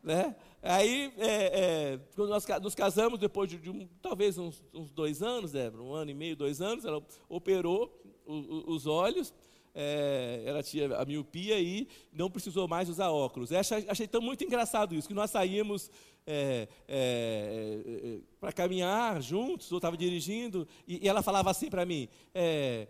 né? 0.00 0.36
Aí, 0.62 1.12
é, 1.18 1.28
é, 1.28 2.00
quando 2.14 2.28
nós 2.28 2.46
nos 2.62 2.74
casamos, 2.74 3.18
depois 3.18 3.50
de, 3.50 3.56
de 3.56 3.70
um, 3.70 3.88
talvez 4.00 4.38
uns, 4.38 4.62
uns, 4.72 4.92
dois 4.92 5.22
anos, 5.22 5.50
Débora, 5.50 5.82
um 5.82 5.92
ano 5.92 6.10
e 6.12 6.14
meio, 6.14 6.36
dois 6.36 6.60
anos, 6.60 6.84
ela 6.84 7.02
operou 7.28 8.00
o, 8.24 8.34
o, 8.34 8.70
os 8.74 8.86
olhos, 8.86 9.34
é, 9.78 10.42
ela 10.46 10.62
tinha 10.62 10.96
a 10.96 11.04
miopia 11.04 11.60
e 11.60 11.86
não 12.10 12.30
precisou 12.30 12.66
mais 12.66 12.88
usar 12.88 13.10
óculos. 13.10 13.50
Eu 13.50 13.60
achei, 13.60 13.84
achei 13.86 14.08
tão 14.08 14.22
muito 14.22 14.42
engraçado 14.42 14.94
isso, 14.94 15.06
que 15.06 15.12
nós 15.12 15.30
saímos 15.30 15.90
é, 16.26 16.66
é, 16.88 17.80
é 17.86 18.18
para 18.40 18.52
caminhar 18.52 19.20
juntos, 19.20 19.70
eu 19.70 19.76
estava 19.76 19.96
dirigindo, 19.96 20.66
e, 20.88 21.04
e, 21.04 21.08
ela 21.08 21.22
falava 21.22 21.50
assim 21.50 21.68
para 21.68 21.84
mim, 21.84 22.08
é, 22.34 22.88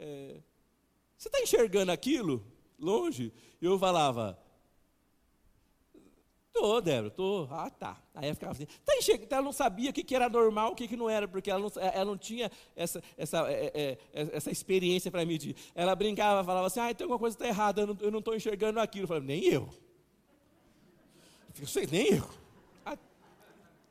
é, 0.00 0.36
você 1.18 1.28
está 1.28 1.38
enxergando 1.40 1.92
aquilo 1.92 2.42
longe? 2.78 3.30
E 3.60 3.66
eu 3.66 3.78
falava, 3.78 4.38
Tô, 6.52 6.80
Débora, 6.80 7.10
tô. 7.10 7.48
Ah, 7.50 7.70
tá. 7.70 7.96
Aí 8.14 8.26
ela 8.26 8.34
ficava 8.34 8.52
assim. 8.52 8.66
Tá 8.84 8.94
enxergando, 8.96 9.34
ela 9.34 9.42
não 9.42 9.52
sabia 9.52 9.90
o 9.90 9.92
que, 9.92 10.04
que 10.04 10.14
era 10.14 10.28
normal, 10.28 10.72
o 10.72 10.74
que, 10.74 10.86
que 10.86 10.96
não 10.96 11.08
era, 11.08 11.26
porque 11.26 11.50
ela 11.50 11.60
não, 11.60 11.70
ela 11.80 12.04
não 12.04 12.16
tinha 12.16 12.50
essa, 12.76 13.02
essa, 13.16 13.50
é, 13.50 13.72
é, 13.74 13.98
é 14.12 14.28
essa 14.36 14.50
experiência 14.50 15.10
para 15.10 15.24
medir. 15.24 15.56
Ela 15.74 15.94
brincava, 15.96 16.44
falava 16.44 16.66
assim, 16.66 16.80
ah, 16.80 16.94
tem 16.94 17.04
alguma 17.04 17.18
coisa 17.18 17.34
está 17.34 17.46
errada, 17.48 17.82
eu 18.00 18.10
não 18.10 18.18
estou 18.18 18.34
enxergando 18.34 18.80
aquilo. 18.80 19.04
Eu 19.04 19.08
falei, 19.08 19.22
nem 19.22 19.44
eu. 19.44 19.68
Eu 21.58 21.66
sei, 21.66 21.86
nem 21.90 22.14
eu. 22.14 22.28
Até 22.84 23.00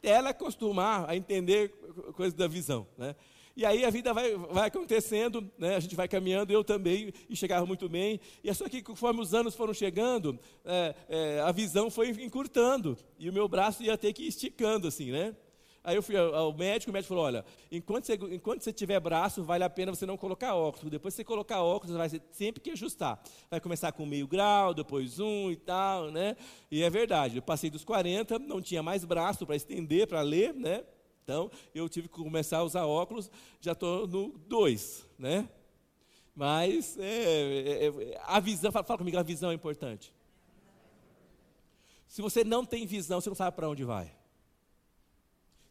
ela 0.09 0.29
acostumar 0.29 1.09
a 1.09 1.15
entender 1.15 1.69
coisas 2.15 2.33
da 2.33 2.47
visão. 2.47 2.87
Né? 2.97 3.15
E 3.55 3.65
aí 3.65 3.83
a 3.83 3.89
vida 3.89 4.13
vai, 4.13 4.35
vai 4.35 4.67
acontecendo, 4.67 5.49
né? 5.57 5.75
a 5.75 5.79
gente 5.79 5.95
vai 5.95 6.07
caminhando, 6.07 6.51
eu 6.51 6.63
também, 6.63 7.13
e 7.29 7.35
chegava 7.35 7.65
muito 7.65 7.89
bem. 7.89 8.19
E 8.43 8.49
é 8.49 8.53
só 8.53 8.67
que 8.69 8.81
conforme 8.81 9.21
os 9.21 9.33
anos 9.33 9.55
foram 9.55 9.73
chegando, 9.73 10.39
é, 10.63 10.95
é, 11.09 11.39
a 11.41 11.51
visão 11.51 11.89
foi 11.89 12.09
encurtando, 12.09 12.97
e 13.19 13.29
o 13.29 13.33
meu 13.33 13.47
braço 13.47 13.83
ia 13.83 13.97
ter 13.97 14.13
que 14.13 14.23
ir 14.23 14.27
esticando, 14.27 14.87
assim, 14.87 15.11
né? 15.11 15.35
Aí 15.83 15.95
eu 15.95 16.03
fui 16.03 16.15
ao 16.15 16.53
médico, 16.53 16.91
o 16.91 16.93
médico 16.93 17.09
falou, 17.09 17.23
olha, 17.23 17.43
enquanto 17.71 18.05
você, 18.05 18.13
enquanto 18.13 18.61
você 18.61 18.71
tiver 18.71 18.99
braço, 18.99 19.43
vale 19.43 19.63
a 19.63 19.69
pena 19.69 19.93
você 19.93 20.05
não 20.05 20.15
colocar 20.15 20.53
óculos. 20.53 20.91
Depois 20.91 21.13
você 21.15 21.23
colocar 21.23 21.63
óculos, 21.63 21.95
vai 21.97 22.21
sempre 22.31 22.61
que 22.61 22.69
ajustar. 22.69 23.19
Vai 23.49 23.59
começar 23.59 23.91
com 23.91 24.05
meio 24.05 24.27
grau, 24.27 24.75
depois 24.75 25.19
um 25.19 25.49
e 25.49 25.55
tal, 25.55 26.11
né? 26.11 26.35
E 26.69 26.83
é 26.83 26.89
verdade, 26.89 27.37
eu 27.37 27.41
passei 27.41 27.71
dos 27.71 27.83
40, 27.83 28.37
não 28.37 28.61
tinha 28.61 28.83
mais 28.83 29.03
braço 29.03 29.43
para 29.43 29.55
estender, 29.55 30.07
para 30.07 30.21
ler, 30.21 30.53
né? 30.53 30.83
Então, 31.23 31.51
eu 31.73 31.87
tive 31.87 32.07
que 32.07 32.15
começar 32.15 32.57
a 32.57 32.63
usar 32.63 32.85
óculos, 32.85 33.29
já 33.59 33.73
estou 33.73 34.07
no 34.07 34.37
2, 34.47 35.05
né? 35.17 35.47
Mas 36.35 36.97
é, 36.97 37.05
é, 37.05 37.85
é, 37.87 38.21
a 38.23 38.39
visão, 38.39 38.71
fala, 38.71 38.85
fala, 38.85 38.97
comigo, 38.97 39.17
a 39.17 39.23
visão 39.23 39.51
é 39.51 39.53
importante. 39.53 40.13
Se 42.07 42.21
você 42.21 42.43
não 42.43 42.65
tem 42.65 42.85
visão, 42.85 43.21
você 43.21 43.29
não 43.29 43.35
sabe 43.35 43.55
para 43.55 43.69
onde 43.69 43.83
vai. 43.83 44.13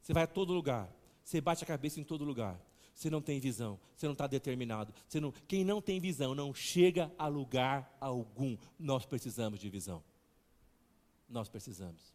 Você 0.00 0.12
vai 0.12 0.22
a 0.22 0.26
todo 0.26 0.52
lugar, 0.52 0.90
você 1.24 1.40
bate 1.40 1.64
a 1.64 1.66
cabeça 1.66 2.00
em 2.00 2.04
todo 2.04 2.24
lugar. 2.24 2.60
Você 2.94 3.08
não 3.08 3.22
tem 3.22 3.40
visão, 3.40 3.80
você 3.96 4.06
não 4.06 4.12
está 4.12 4.26
determinado. 4.26 4.92
Não, 5.14 5.32
quem 5.48 5.64
não 5.64 5.80
tem 5.80 5.98
visão 5.98 6.34
não 6.34 6.52
chega 6.52 7.10
a 7.18 7.26
lugar 7.28 7.96
algum. 7.98 8.58
Nós 8.78 9.06
precisamos 9.06 9.58
de 9.58 9.70
visão. 9.70 10.02
Nós 11.26 11.48
precisamos. 11.48 12.12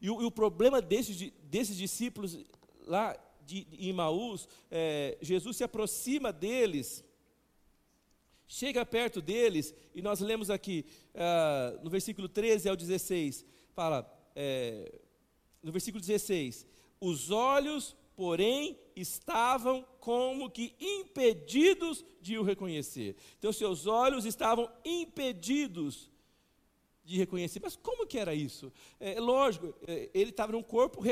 E 0.00 0.08
o, 0.08 0.22
e 0.22 0.24
o 0.24 0.30
problema 0.30 0.80
desses, 0.80 1.32
desses 1.42 1.76
discípulos 1.76 2.38
lá 2.86 3.16
de, 3.44 3.64
de 3.64 3.88
Imaús, 3.88 4.48
é, 4.70 5.18
Jesus 5.20 5.56
se 5.56 5.64
aproxima 5.64 6.32
deles, 6.32 7.04
chega 8.46 8.84
perto 8.84 9.20
deles, 9.20 9.74
e 9.94 10.02
nós 10.02 10.20
lemos 10.20 10.50
aqui, 10.50 10.84
uh, 11.14 11.82
no 11.82 11.90
versículo 11.90 12.28
13 12.28 12.68
ao 12.68 12.76
16, 12.76 13.44
fala, 13.74 14.10
é, 14.36 15.00
no 15.62 15.72
versículo 15.72 16.00
16: 16.00 16.66
Os 17.00 17.30
olhos, 17.30 17.96
porém, 18.14 18.78
estavam 18.94 19.86
como 20.00 20.50
que 20.50 20.74
impedidos 20.78 22.04
de 22.20 22.38
o 22.38 22.42
reconhecer. 22.42 23.16
Então, 23.38 23.52
seus 23.52 23.86
olhos 23.86 24.24
estavam 24.24 24.70
impedidos 24.84 26.10
de 27.04 27.16
reconhecer. 27.18 27.60
Mas 27.62 27.76
como 27.76 28.06
que 28.06 28.18
era 28.18 28.34
isso? 28.34 28.72
É, 29.00 29.18
lógico, 29.18 29.74
é, 29.86 30.10
ele 30.14 30.30
estava 30.30 30.52
num 30.52 30.62
corpo 30.62 31.02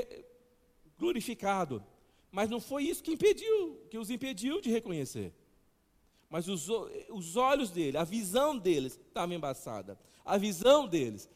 glorificado, 1.00 1.82
mas 2.30 2.48
não 2.48 2.60
foi 2.60 2.84
isso 2.84 3.02
que 3.02 3.12
impediu, 3.12 3.80
que 3.90 3.98
os 3.98 4.10
impediu 4.10 4.60
de 4.60 4.70
reconhecer. 4.70 5.32
Mas 6.28 6.46
os, 6.46 6.68
os 7.08 7.34
olhos 7.34 7.70
dele, 7.70 7.96
a 7.96 8.04
visão 8.04 8.56
deles 8.56 8.92
estava 9.08 9.34
embaçada. 9.34 9.98
A 10.24 10.36
visão 10.36 10.86
deles 10.86 11.28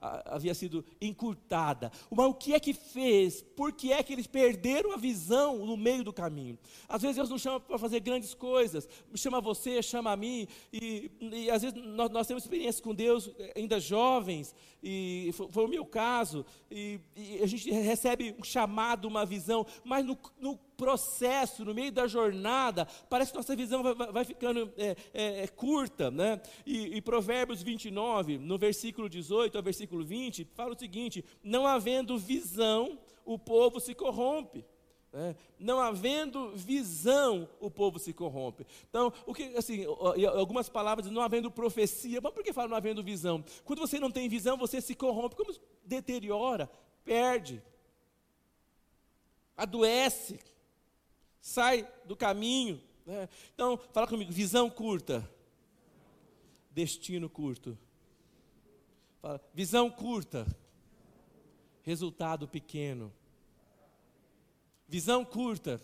havia 0.00 0.54
sido 0.54 0.84
encurtada. 1.00 1.90
Mas 2.10 2.26
o 2.26 2.34
que 2.34 2.54
é 2.54 2.60
que 2.60 2.72
fez? 2.72 3.42
Por 3.42 3.72
que 3.72 3.92
é 3.92 4.02
que 4.02 4.12
eles 4.12 4.26
perderam 4.26 4.92
a 4.92 4.96
visão 4.96 5.64
no 5.64 5.76
meio 5.76 6.04
do 6.04 6.12
caminho? 6.12 6.58
Às 6.88 7.02
vezes 7.02 7.16
Deus 7.16 7.30
nos 7.30 7.42
chama 7.42 7.60
para 7.60 7.78
fazer 7.78 8.00
grandes 8.00 8.34
coisas, 8.34 8.88
chama 9.14 9.40
você, 9.40 9.82
chama 9.82 10.12
a 10.12 10.16
mim, 10.16 10.46
e, 10.72 11.10
e 11.20 11.50
às 11.50 11.62
vezes 11.62 11.76
nós, 11.82 12.10
nós, 12.10 12.26
temos 12.26 12.42
experiências 12.42 12.80
com 12.80 12.94
Deus 12.94 13.30
eh, 13.38 13.52
ainda 13.56 13.80
jovens, 13.80 14.54
e 14.82 15.30
foi, 15.32 15.48
foi 15.50 15.64
o 15.64 15.68
meu 15.68 15.86
caso, 15.86 16.44
e, 16.70 17.00
e, 17.16 17.42
a 17.42 17.46
gente 17.46 17.70
recebe 17.70 18.34
um 18.38 18.44
chamado, 18.44 19.06
uma 19.06 19.24
visão, 19.24 19.66
mas 19.84 20.04
no, 20.04 20.18
no 20.38 20.58
processo, 20.76 21.64
no 21.64 21.74
meio 21.74 21.92
da 21.92 22.06
jornada, 22.06 22.86
parece 23.08 23.32
que 23.32 23.36
nossa 23.36 23.56
visão 23.56 23.82
vai, 23.82 23.94
vai 23.94 24.24
ficando 24.24 24.72
é, 24.76 24.96
é, 25.12 25.42
é, 25.42 25.46
curta. 25.46 26.10
Né? 26.10 26.40
E, 26.66 26.96
e 26.96 27.00
Provérbios 27.00 27.62
29, 27.62 28.38
no 28.38 28.58
versículo 28.58 29.08
18 29.08 29.56
ao 29.56 29.62
versículo 29.62 30.04
20, 30.04 30.48
fala 30.54 30.74
o 30.74 30.78
seguinte: 30.78 31.24
Não 31.42 31.66
havendo 31.66 32.18
visão, 32.18 32.98
o 33.24 33.38
povo 33.38 33.80
se 33.80 33.94
corrompe. 33.94 34.64
É, 35.16 35.36
não 35.60 35.78
havendo 35.78 36.50
visão, 36.56 37.48
o 37.60 37.70
povo 37.70 38.00
se 38.00 38.12
corrompe. 38.12 38.66
Então, 38.90 39.12
o 39.24 39.32
que, 39.32 39.44
assim, 39.56 39.84
algumas 40.36 40.68
palavras, 40.68 41.08
não 41.08 41.22
havendo 41.22 41.52
profecia, 41.52 42.20
mas 42.20 42.32
por 42.32 42.42
que 42.42 42.52
fala 42.52 42.66
não 42.66 42.76
havendo 42.76 43.00
visão? 43.00 43.44
Quando 43.64 43.78
você 43.78 44.00
não 44.00 44.10
tem 44.10 44.28
visão, 44.28 44.56
você 44.56 44.80
se 44.80 44.92
corrompe, 44.92 45.36
como 45.36 45.54
deteriora, 45.84 46.68
perde, 47.04 47.62
adoece 49.56 50.40
sai 51.44 51.86
do 52.06 52.16
caminho. 52.16 52.80
Né? 53.04 53.28
Então, 53.54 53.78
fala 53.92 54.08
comigo: 54.08 54.32
visão 54.32 54.70
curta, 54.70 55.30
destino 56.70 57.28
curto. 57.28 57.78
Fala, 59.20 59.38
visão 59.52 59.90
curta, 59.90 60.46
resultado 61.82 62.48
pequeno. 62.48 63.12
Visão 64.88 65.22
curta, 65.22 65.78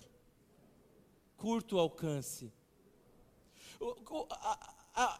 curto 1.36 1.78
alcance. 1.78 2.50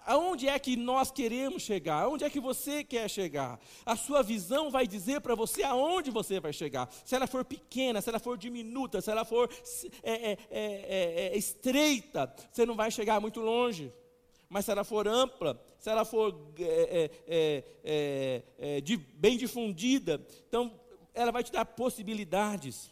Aonde 0.06 0.48
é 0.48 0.58
que 0.58 0.76
nós 0.76 1.10
queremos 1.10 1.62
chegar? 1.62 2.02
Aonde 2.02 2.24
é 2.24 2.30
que 2.30 2.40
você 2.40 2.84
quer 2.84 3.08
chegar? 3.08 3.58
A 3.84 3.96
sua 3.96 4.22
visão 4.22 4.70
vai 4.70 4.86
dizer 4.86 5.20
para 5.20 5.34
você 5.34 5.62
aonde 5.62 6.10
você 6.10 6.40
vai 6.40 6.52
chegar. 6.52 6.90
Se 7.04 7.14
ela 7.14 7.26
for 7.26 7.44
pequena, 7.44 8.00
se 8.00 8.08
ela 8.08 8.18
for 8.18 8.36
diminuta, 8.36 9.00
se 9.00 9.10
ela 9.10 9.24
for 9.24 9.50
é, 10.02 10.12
é, 10.12 10.38
é, 10.50 11.32
é, 11.32 11.36
estreita, 11.36 12.34
você 12.50 12.66
não 12.66 12.74
vai 12.74 12.90
chegar 12.90 13.20
muito 13.20 13.40
longe. 13.40 13.92
Mas 14.48 14.64
se 14.64 14.72
ela 14.72 14.82
for 14.82 15.06
ampla, 15.06 15.62
se 15.78 15.88
ela 15.88 16.04
for 16.04 16.52
é, 16.58 17.62
é, 18.58 18.80
de, 18.80 18.96
bem 18.96 19.38
difundida, 19.38 20.26
então 20.48 20.78
ela 21.14 21.30
vai 21.30 21.44
te 21.44 21.52
dar 21.52 21.64
possibilidades. 21.64 22.90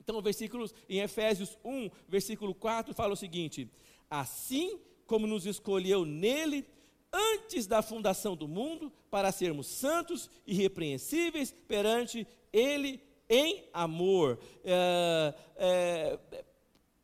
Então, 0.00 0.20
versículos 0.20 0.74
em 0.88 0.98
Efésios 0.98 1.56
1, 1.64 1.90
versículo 2.08 2.52
4, 2.52 2.92
fala 2.92 3.12
o 3.12 3.16
seguinte: 3.16 3.70
Assim 4.10 4.80
como 5.10 5.26
nos 5.26 5.44
escolheu 5.44 6.04
nele 6.04 6.64
antes 7.12 7.66
da 7.66 7.82
fundação 7.82 8.36
do 8.36 8.46
mundo, 8.46 8.92
para 9.10 9.32
sermos 9.32 9.66
santos 9.66 10.30
e 10.46 10.52
irrepreensíveis 10.52 11.52
perante 11.66 12.24
Ele 12.52 13.02
em 13.28 13.64
amor. 13.72 14.38
É, 14.64 15.34
é, 15.56 16.18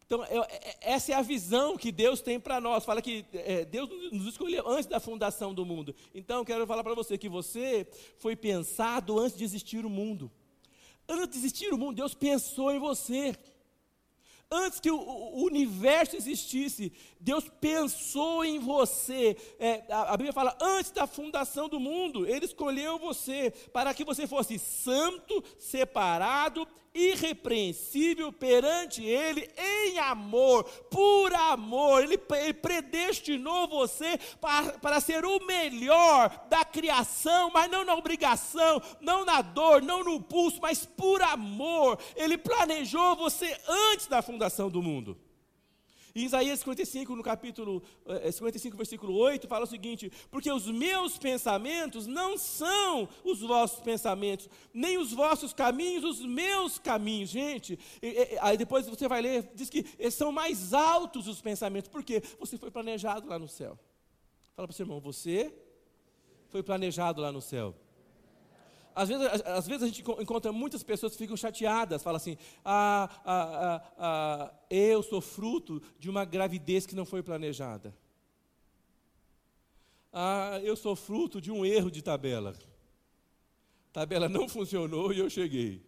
então, 0.05 0.23
é, 0.23 0.37
é 0.37 0.77
essa 0.83 1.11
é 1.11 1.14
a 1.16 1.23
visão 1.23 1.77
que 1.77 1.90
Deus 1.90 2.21
tem 2.21 2.38
para 2.38 2.61
nós. 2.61 2.85
Fala 2.85 3.03
que 3.03 3.27
é, 3.33 3.64
Deus 3.64 3.90
nos 4.12 4.29
escolheu 4.29 4.69
antes 4.69 4.87
da 4.87 5.01
fundação 5.01 5.53
do 5.53 5.66
mundo. 5.66 5.92
Então, 6.14 6.45
quero 6.45 6.64
falar 6.64 6.85
para 6.85 6.95
você 6.95 7.19
que 7.19 7.29
você 7.29 7.88
foi 8.19 8.37
pensado 8.37 9.19
antes 9.19 9.37
de 9.37 9.42
existir 9.42 9.85
o 9.85 9.90
mundo. 9.90 10.31
Antes 11.09 11.33
de 11.33 11.38
existir 11.38 11.75
o 11.75 11.79
mundo, 11.79 11.97
Deus 11.97 12.14
pensou 12.14 12.71
em 12.71 12.79
você. 12.79 13.35
Antes 14.51 14.79
que 14.79 14.91
o, 14.91 15.45
universo 15.45 16.15
existisse, 16.15 16.93
Deus 17.19 17.49
pensou 17.61 18.45
em 18.45 18.61
você. 18.61 19.37
É, 19.59 19.83
a, 19.91 20.17
Bíblia 20.17 20.33
fala, 20.33 20.57
antes 20.61 20.93
da 20.93 21.05
fundação 21.05 21.69
do 21.69 21.81
mundo, 21.81 22.25
Ele 22.25 22.45
escolheu 22.45 22.97
você 22.97 23.53
para 23.73 23.93
que 23.93 24.05
você 24.05 24.25
fosse 24.25 24.57
santo, 24.57 25.43
separado 25.59 26.67
irrepreensível 26.97 28.33
perante 28.33 29.05
Ele 29.05 29.49
em 29.57 29.99
amor, 29.99 30.65
por 30.91 31.33
amor. 31.35 32.03
Ele, 32.03 32.19
ele 32.41 32.55
predestinou 32.55 33.69
você 33.69 34.19
para, 34.41 34.79
para 34.79 35.01
ser 35.01 35.25
o 35.25 35.45
melhor 35.45 36.47
da 36.49 36.65
criação, 36.65 37.51
mas 37.53 37.71
não 37.71 37.85
na 37.85 37.95
obrigação, 37.95 38.81
não 39.01 39.25
na 39.25 39.43
dor, 39.43 39.83
não 39.83 40.03
no 40.03 40.21
pulso, 40.21 40.59
mas 40.61 40.87
por 40.87 41.23
amor. 41.23 41.99
Ele 42.17 42.39
planejou 42.39 43.15
você 43.17 43.57
antes 43.93 44.07
da 44.07 44.23
fundação 44.23 44.71
do 44.71 44.83
mundo. 44.83 45.26
Em 46.16 46.24
Isaías 46.24 46.61
55, 46.61 47.14
no 47.14 47.22
capítulo 47.22 47.83
55, 48.33 48.74
eh, 48.74 48.79
versículo 48.79 49.14
8, 49.18 49.46
fala 49.46 49.64
o 49.64 49.68
seguinte: 49.68 50.11
Porque 50.31 50.50
os 50.50 50.66
meus 50.66 51.18
pensamentos 51.18 52.07
não 52.07 52.38
são 52.38 53.07
os 53.22 53.42
vossos 53.42 53.81
pensamentos, 53.81 54.48
nem 54.72 54.96
os 54.96 55.12
vossos 55.12 55.52
caminhos, 55.52 56.05
os 56.05 56.24
meus 56.24 56.79
caminhos. 56.79 57.29
Gente, 57.29 57.79
aí 58.40 58.57
depois 58.57 58.87
você 58.87 59.07
vai 59.07 59.20
ler, 59.20 59.50
diz 59.55 59.68
que 59.68 59.85
são 60.11 60.33
mais 60.33 60.72
altos 60.72 61.29
os 61.29 61.42
pensamentos, 61.42 61.90
porque 61.90 62.22
você 62.40 62.57
foi 62.57 62.70
planejado 62.70 63.29
lá 63.29 63.38
no 63.38 63.46
céu. 63.46 63.79
Fala 64.55 64.66
para 64.66 64.72
o 64.72 64.74
seu 64.74 64.85
irmão, 64.85 65.00
você 65.00 65.55
foi 66.48 66.62
planejado 66.62 67.20
lá 67.20 67.31
no 67.31 67.42
céu. 67.42 67.74
Às 68.97 69.11
vezes, 69.11 69.27
às 69.45 69.69
vezes 69.69 69.83
a 69.83 69.87
gente 69.87 70.01
encontra 70.01 70.51
muitas 70.51 70.83
pessoas 70.83 71.13
que 71.13 71.19
ficam 71.19 71.37
chateadas, 71.37 72.03
falam 72.03 72.17
assim: 72.17 72.39
ah, 72.65 73.11
ah, 73.27 73.53
ah, 73.67 73.83
ah, 73.99 74.55
eu 74.71 75.03
sou 75.03 75.21
fruto 75.21 75.83
de 75.99 76.09
uma 76.09 76.25
gravidez 76.25 76.87
que 76.87 76.97
não 76.97 77.05
foi 77.05 77.23
planejada. 77.23 77.95
Ah, 80.11 80.59
eu 80.63 80.75
sou 80.75 80.97
fruto 80.97 81.43
de 81.43 81.53
um 81.53 81.63
erro 81.63 81.91
de 81.91 82.01
tabela. 82.01 82.57
Tabela 83.93 84.31
não 84.31 84.49
funcionou 84.49 85.13
e 85.13 85.19
eu 85.19 85.29
cheguei. 85.29 85.85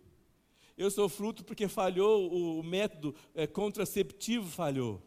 Eu 0.77 0.91
sou 0.91 1.09
fruto 1.09 1.43
porque 1.43 1.67
falhou 1.67 2.31
o 2.31 2.63
método 2.63 3.15
é, 3.35 3.47
contraceptivo 3.47 4.47
falhou. 4.51 5.03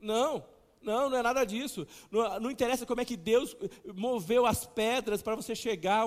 Não. 0.00 0.42
Não, 0.82 1.08
não 1.08 1.18
é 1.18 1.22
nada 1.22 1.44
disso. 1.44 1.86
Não, 2.10 2.40
não, 2.40 2.50
interessa 2.50 2.84
como 2.84 3.00
é 3.00 3.04
que 3.04 3.16
Deus 3.16 3.56
moveu 3.94 4.46
as 4.46 4.66
pedras 4.66 5.22
para 5.22 5.36
você 5.36 5.54
chegar, 5.54 6.06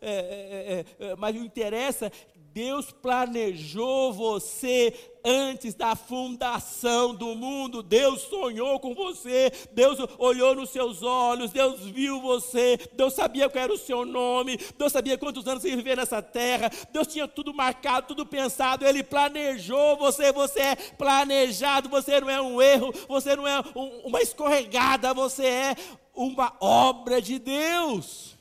é, 0.00 0.84
é, 1.00 1.06
é, 1.06 1.16
mas 1.16 1.36
o 1.36 1.44
interessa 1.44 2.10
Deus 2.52 2.90
planejou 2.90 4.12
você 4.12 4.92
antes 5.24 5.74
da 5.74 5.94
fundação 5.94 7.14
do 7.14 7.34
mundo. 7.34 7.82
Deus 7.82 8.22
sonhou 8.22 8.80
com 8.80 8.94
você, 8.94 9.52
Deus 9.72 9.98
olhou 10.18 10.54
nos 10.54 10.70
seus 10.70 11.02
olhos, 11.02 11.52
Deus 11.52 11.80
viu 11.80 12.20
você, 12.20 12.78
Deus 12.94 13.14
sabia 13.14 13.48
qual 13.48 13.64
era 13.64 13.72
o 13.72 13.78
seu 13.78 14.04
nome, 14.04 14.58
Deus 14.76 14.92
sabia 14.92 15.18
quantos 15.18 15.46
anos 15.46 15.62
você 15.62 15.70
ia 15.70 15.76
viver 15.76 15.96
nessa 15.96 16.22
terra, 16.22 16.70
Deus 16.92 17.06
tinha 17.06 17.28
tudo 17.28 17.52
marcado, 17.54 18.08
tudo 18.08 18.26
pensado, 18.26 18.86
Ele 18.86 19.02
planejou 19.02 19.96
você, 19.96 20.32
você 20.32 20.60
é 20.60 20.76
planejado, 20.76 21.88
você 21.88 22.20
não 22.20 22.30
é 22.30 22.40
um 22.40 22.60
erro, 22.60 22.92
você 23.08 23.36
não 23.36 23.46
é 23.46 23.60
um, 23.74 24.06
uma 24.06 24.22
escorregada, 24.22 25.12
você 25.12 25.46
é 25.46 25.76
uma 26.14 26.56
obra 26.60 27.20
de 27.20 27.38
Deus. 27.38 28.36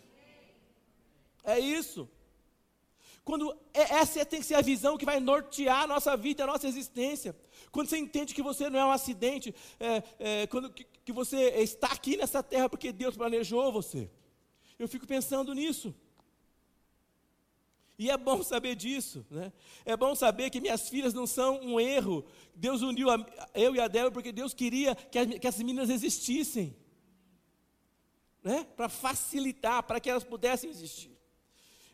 É 1.44 1.60
isso. 1.60 2.10
Quando 3.28 3.54
é, 3.74 3.82
essa 3.96 4.26
tem 4.26 4.40
que 4.40 4.46
ser 4.46 4.56
a 4.56 4.62
visão 4.62 4.98
que 4.98 5.04
vai 5.04 5.20
nortear 5.20 5.82
a 5.82 5.88
nossa 5.88 6.16
vida, 6.16 6.46
a 6.46 6.48
nossa 6.48 6.66
existência. 6.66 7.36
Quando 7.74 7.90
você 7.90 7.98
entende 7.98 8.34
que 8.34 8.42
você 8.42 8.70
não 8.70 8.80
é 8.80 8.86
um 8.86 8.92
acidente, 8.92 9.54
é, 9.78 10.04
é, 10.18 10.48
quando 10.48 10.72
que, 10.72 10.86
que 11.04 11.12
você 11.12 11.50
está 11.60 11.88
aqui 11.88 12.16
nessa 12.16 12.42
terra 12.42 12.70
porque 12.70 12.90
Deus 12.94 13.18
planejou 13.18 13.70
você. 13.70 14.10
Eu 14.80 14.88
fico 14.88 15.06
pensando 15.06 15.54
nisso. 15.54 15.94
E 18.00 18.10
é 18.10 18.16
bom 18.16 18.42
saber 18.44 18.78
disso, 18.78 19.26
né? 19.30 19.52
É 19.84 19.98
bom 19.98 20.16
saber 20.16 20.50
que 20.50 20.62
minhas 20.62 20.88
filhas 20.88 21.14
não 21.14 21.28
são 21.28 21.60
um 21.60 21.82
erro. 21.82 22.24
Deus 22.56 22.82
uniu 22.82 23.10
a, 23.10 23.18
eu 23.54 23.76
e 23.76 23.82
a 23.82 23.90
Débora 23.90 24.12
porque 24.12 24.32
Deus 24.32 24.54
queria 24.54 24.96
que, 24.96 25.20
as, 25.20 25.28
que 25.28 25.46
essas 25.46 25.62
meninas 25.64 25.90
existissem, 25.90 26.74
né? 28.42 28.66
Para 28.78 28.88
facilitar, 28.88 29.84
para 29.84 30.00
que 30.00 30.10
elas 30.10 30.24
pudessem 30.24 30.70
existir. 30.70 31.17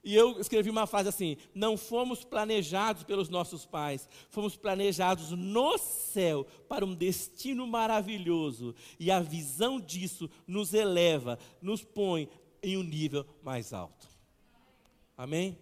E 0.04 0.16
eu 0.16 0.40
escrevi 0.40 0.70
uma 0.70 0.86
frase 0.86 1.08
assim: 1.08 1.38
não 1.56 1.78
fomos 1.78 2.26
planejados 2.26 3.04
pelos 3.04 3.30
nossos 3.30 3.66
pais, 3.66 4.08
fomos 4.30 4.58
planejados 4.58 5.32
no 5.32 5.78
céu 5.78 6.46
para 6.68 6.86
um 6.86 6.94
destino 6.94 7.66
maravilhoso. 7.66 8.76
E 9.00 9.10
a 9.10 9.22
visão 9.22 9.80
disso 9.80 10.30
nos 10.46 10.74
eleva, 10.74 11.40
nos 11.62 11.84
põe 11.84 12.30
em 12.62 12.78
um 12.78 12.84
nível 12.84 13.26
mais 13.42 13.72
alto. 13.72 14.08
Amém? 15.18 15.58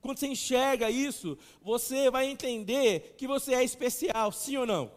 Quando 0.00 0.18
você 0.18 0.28
enxerga 0.28 0.90
isso, 0.90 1.36
você 1.60 2.10
vai 2.10 2.26
entender 2.26 3.14
que 3.18 3.26
você 3.26 3.54
é 3.54 3.64
especial, 3.64 4.30
sim 4.30 4.56
ou 4.56 4.64
não? 4.64 4.90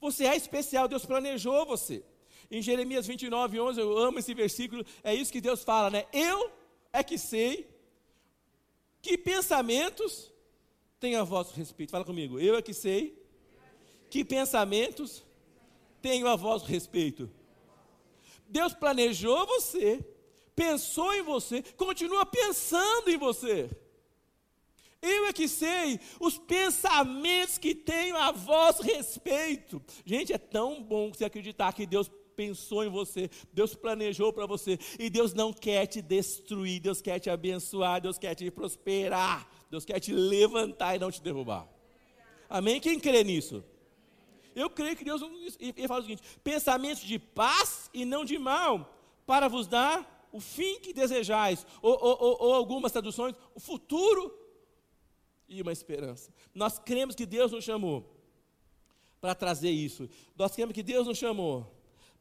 Você 0.00 0.26
é 0.26 0.36
especial, 0.36 0.88
Deus 0.88 1.06
planejou 1.06 1.64
você. 1.64 2.04
Em 2.50 2.60
Jeremias 2.60 3.06
29, 3.06 3.58
11, 3.58 3.80
eu 3.80 3.98
amo 3.98 4.18
esse 4.18 4.34
versículo, 4.34 4.84
é 5.02 5.14
isso 5.14 5.32
que 5.32 5.40
Deus 5.40 5.64
fala, 5.64 5.90
né? 5.90 6.06
Eu 6.12 6.52
é 6.96 7.02
que 7.02 7.18
sei 7.18 7.68
que 9.02 9.18
pensamentos 9.18 10.32
têm 10.98 11.14
a 11.14 11.22
vosso 11.22 11.54
respeito. 11.54 11.90
Fala 11.90 12.04
comigo, 12.04 12.40
eu 12.40 12.56
é 12.56 12.62
que 12.62 12.72
sei 12.72 13.22
que 14.08 14.24
pensamentos 14.24 15.22
tenho 16.00 16.26
a 16.26 16.36
vosso 16.36 16.64
respeito. 16.64 17.30
Deus 18.48 18.72
planejou 18.72 19.46
você, 19.46 20.04
pensou 20.54 21.12
em 21.12 21.22
você, 21.22 21.62
continua 21.76 22.24
pensando 22.24 23.10
em 23.10 23.18
você. 23.18 23.70
Eu 25.02 25.26
é 25.26 25.32
que 25.32 25.46
sei 25.46 26.00
os 26.18 26.38
pensamentos 26.38 27.58
que 27.58 27.74
tenho 27.74 28.16
a 28.16 28.32
vosso 28.32 28.82
respeito. 28.82 29.82
Gente, 30.04 30.32
é 30.32 30.38
tão 30.38 30.82
bom 30.82 31.12
você 31.12 31.26
acreditar 31.26 31.72
que 31.74 31.86
Deus 31.86 32.10
pensou 32.36 32.84
em 32.84 32.88
você, 32.88 33.30
Deus 33.52 33.74
planejou 33.74 34.32
para 34.32 34.46
você, 34.46 34.78
e 34.98 35.08
Deus 35.08 35.32
não 35.32 35.52
quer 35.52 35.86
te 35.86 36.02
destruir, 36.02 36.80
Deus 36.80 37.00
quer 37.00 37.18
te 37.18 37.30
abençoar, 37.30 38.00
Deus 38.00 38.18
quer 38.18 38.34
te 38.34 38.50
prosperar, 38.50 39.48
Deus 39.70 39.84
quer 39.84 39.98
te 39.98 40.12
levantar 40.12 40.94
e 40.94 40.98
não 40.98 41.10
te 41.10 41.22
derrubar. 41.22 41.66
Amém? 42.48 42.80
Quem 42.80 43.00
crê 43.00 43.24
nisso? 43.24 43.64
Eu 44.54 44.70
creio 44.70 44.96
que 44.96 45.04
Deus, 45.04 45.22
ele 45.58 45.88
fala 45.88 46.00
o 46.00 46.02
seguinte: 46.02 46.22
pensamentos 46.44 47.02
de 47.02 47.18
paz 47.18 47.90
e 47.92 48.04
não 48.04 48.24
de 48.24 48.38
mal, 48.38 48.94
para 49.26 49.48
vos 49.48 49.66
dar 49.66 50.28
o 50.32 50.40
fim 50.40 50.80
que 50.80 50.92
desejais, 50.92 51.66
ou, 51.80 51.92
ou, 51.92 52.36
ou, 52.40 52.54
algumas 52.54 52.92
traduções, 52.92 53.34
o 53.54 53.60
futuro 53.60 54.32
e 55.48 55.60
uma 55.62 55.72
esperança. 55.72 56.32
Nós 56.54 56.78
cremos 56.78 57.14
que 57.14 57.26
Deus 57.26 57.52
nos 57.52 57.64
chamou 57.64 58.14
para 59.20 59.34
trazer 59.34 59.70
isso. 59.70 60.08
Nós 60.36 60.54
cremos 60.54 60.74
que 60.74 60.82
Deus 60.82 61.06
nos 61.06 61.18
chamou 61.18 61.75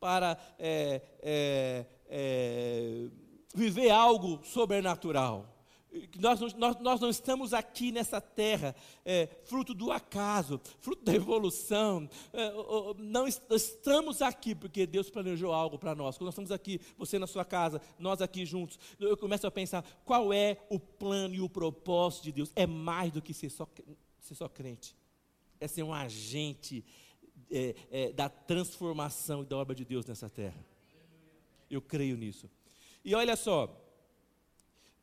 para 0.06 0.38
é, 0.60 1.02
é, 1.20 1.86
é, 2.08 3.08
viver 3.56 3.90
algo 3.90 4.40
sobrenatural. 4.44 5.52
Nós, 6.20 6.40
nós, 6.54 6.80
nós 6.80 7.00
não 7.02 7.10
estamos 7.10 7.56
aqui 7.56 7.92
nessa 7.92 8.22
terra 8.22 8.76
é, 9.04 9.28
fruto 9.46 9.74
do 9.74 9.92
acaso, 9.92 10.62
fruto 10.80 11.04
da 11.04 11.16
evolução. 11.16 12.08
É, 12.32 12.52
não 13.00 13.26
estamos 13.28 14.22
aqui 14.22 14.54
porque 14.54 14.86
Deus 14.86 15.10
planejou 15.10 15.52
algo 15.52 15.80
para 15.80 15.96
nós. 15.96 16.20
Quando 16.20 16.28
nós 16.28 16.36
estamos 16.36 16.52
aqui, 16.52 16.80
você 16.96 17.18
na 17.18 17.26
sua 17.26 17.44
casa, 17.44 17.82
nós 17.98 18.22
aqui 18.22 18.46
juntos, 18.46 18.78
eu 19.00 19.18
começo 19.18 19.48
a 19.48 19.52
pensar 19.52 19.84
qual 20.06 20.32
é 20.32 20.58
o 20.70 20.80
plano 20.80 21.34
e 21.34 21.42
o 21.42 21.50
propósito 21.50 22.26
de 22.26 22.32
Deus. 22.32 22.52
É 22.56 22.68
mais 22.68 23.12
do 23.12 23.24
que 23.24 23.34
ser 23.34 23.50
só, 23.50 23.68
ser 24.20 24.36
só 24.36 24.48
crente, 24.48 24.96
é 25.60 25.68
ser 25.68 25.82
um 25.82 25.94
agente 25.94 26.86
é, 27.52 27.76
é, 27.92 28.12
da 28.12 28.30
transformação 28.30 29.44
e 29.44 29.46
da 29.46 29.58
obra 29.58 29.76
de 29.76 29.86
Deus 29.86 30.06
nessa 30.06 30.30
terra. 30.30 30.66
Eu 31.70 31.82
creio 31.82 32.18
nisso. 32.18 32.50
E 33.04 33.14
olha 33.14 33.36
só, 33.36 33.86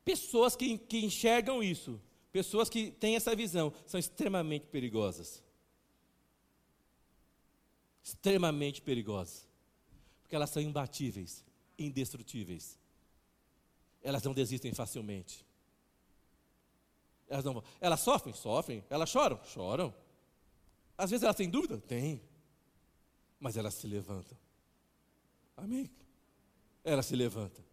Pessoas 0.05 0.57
que, 0.57 0.78
que 0.78 1.05
enxergam 1.05 1.62
isso, 1.62 2.00
pessoas 2.33 2.68
que 2.68 2.90
têm 2.90 3.14
essa 3.14 3.37
visão, 3.37 3.72
são 3.87 4.00
extremamente 4.00 4.66
perigosas. 4.66 5.42
Extremamente 8.02 8.83
perigosas. 8.83 9.48
Porque 10.22 10.35
elas 10.35 10.50
são 10.50 10.61
imbatíveis, 10.61 11.44
indestrutíveis. 11.78 12.78
Elas 14.02 14.24
não 14.24 14.35
desistem 14.35 14.74
facilmente. 14.74 15.46
Elas, 17.28 17.44
não, 17.44 17.62
elas 17.81 18.00
sofrem? 18.00 18.35
Sofrem. 18.35 18.85
Elas 18.90 19.09
choram? 19.09 19.38
Choram. 19.44 19.94
Às 20.98 21.11
vezes 21.11 21.22
elas 21.22 21.37
têm 21.37 21.48
dúvida? 21.48 21.78
Tem. 21.78 22.20
Mas 23.42 23.57
elas 23.57 23.74
se 23.74 23.88
levantam. 23.88 24.38
Amém? 25.57 25.90
Elas 26.85 27.07
se 27.07 27.16
levantam. 27.16 27.64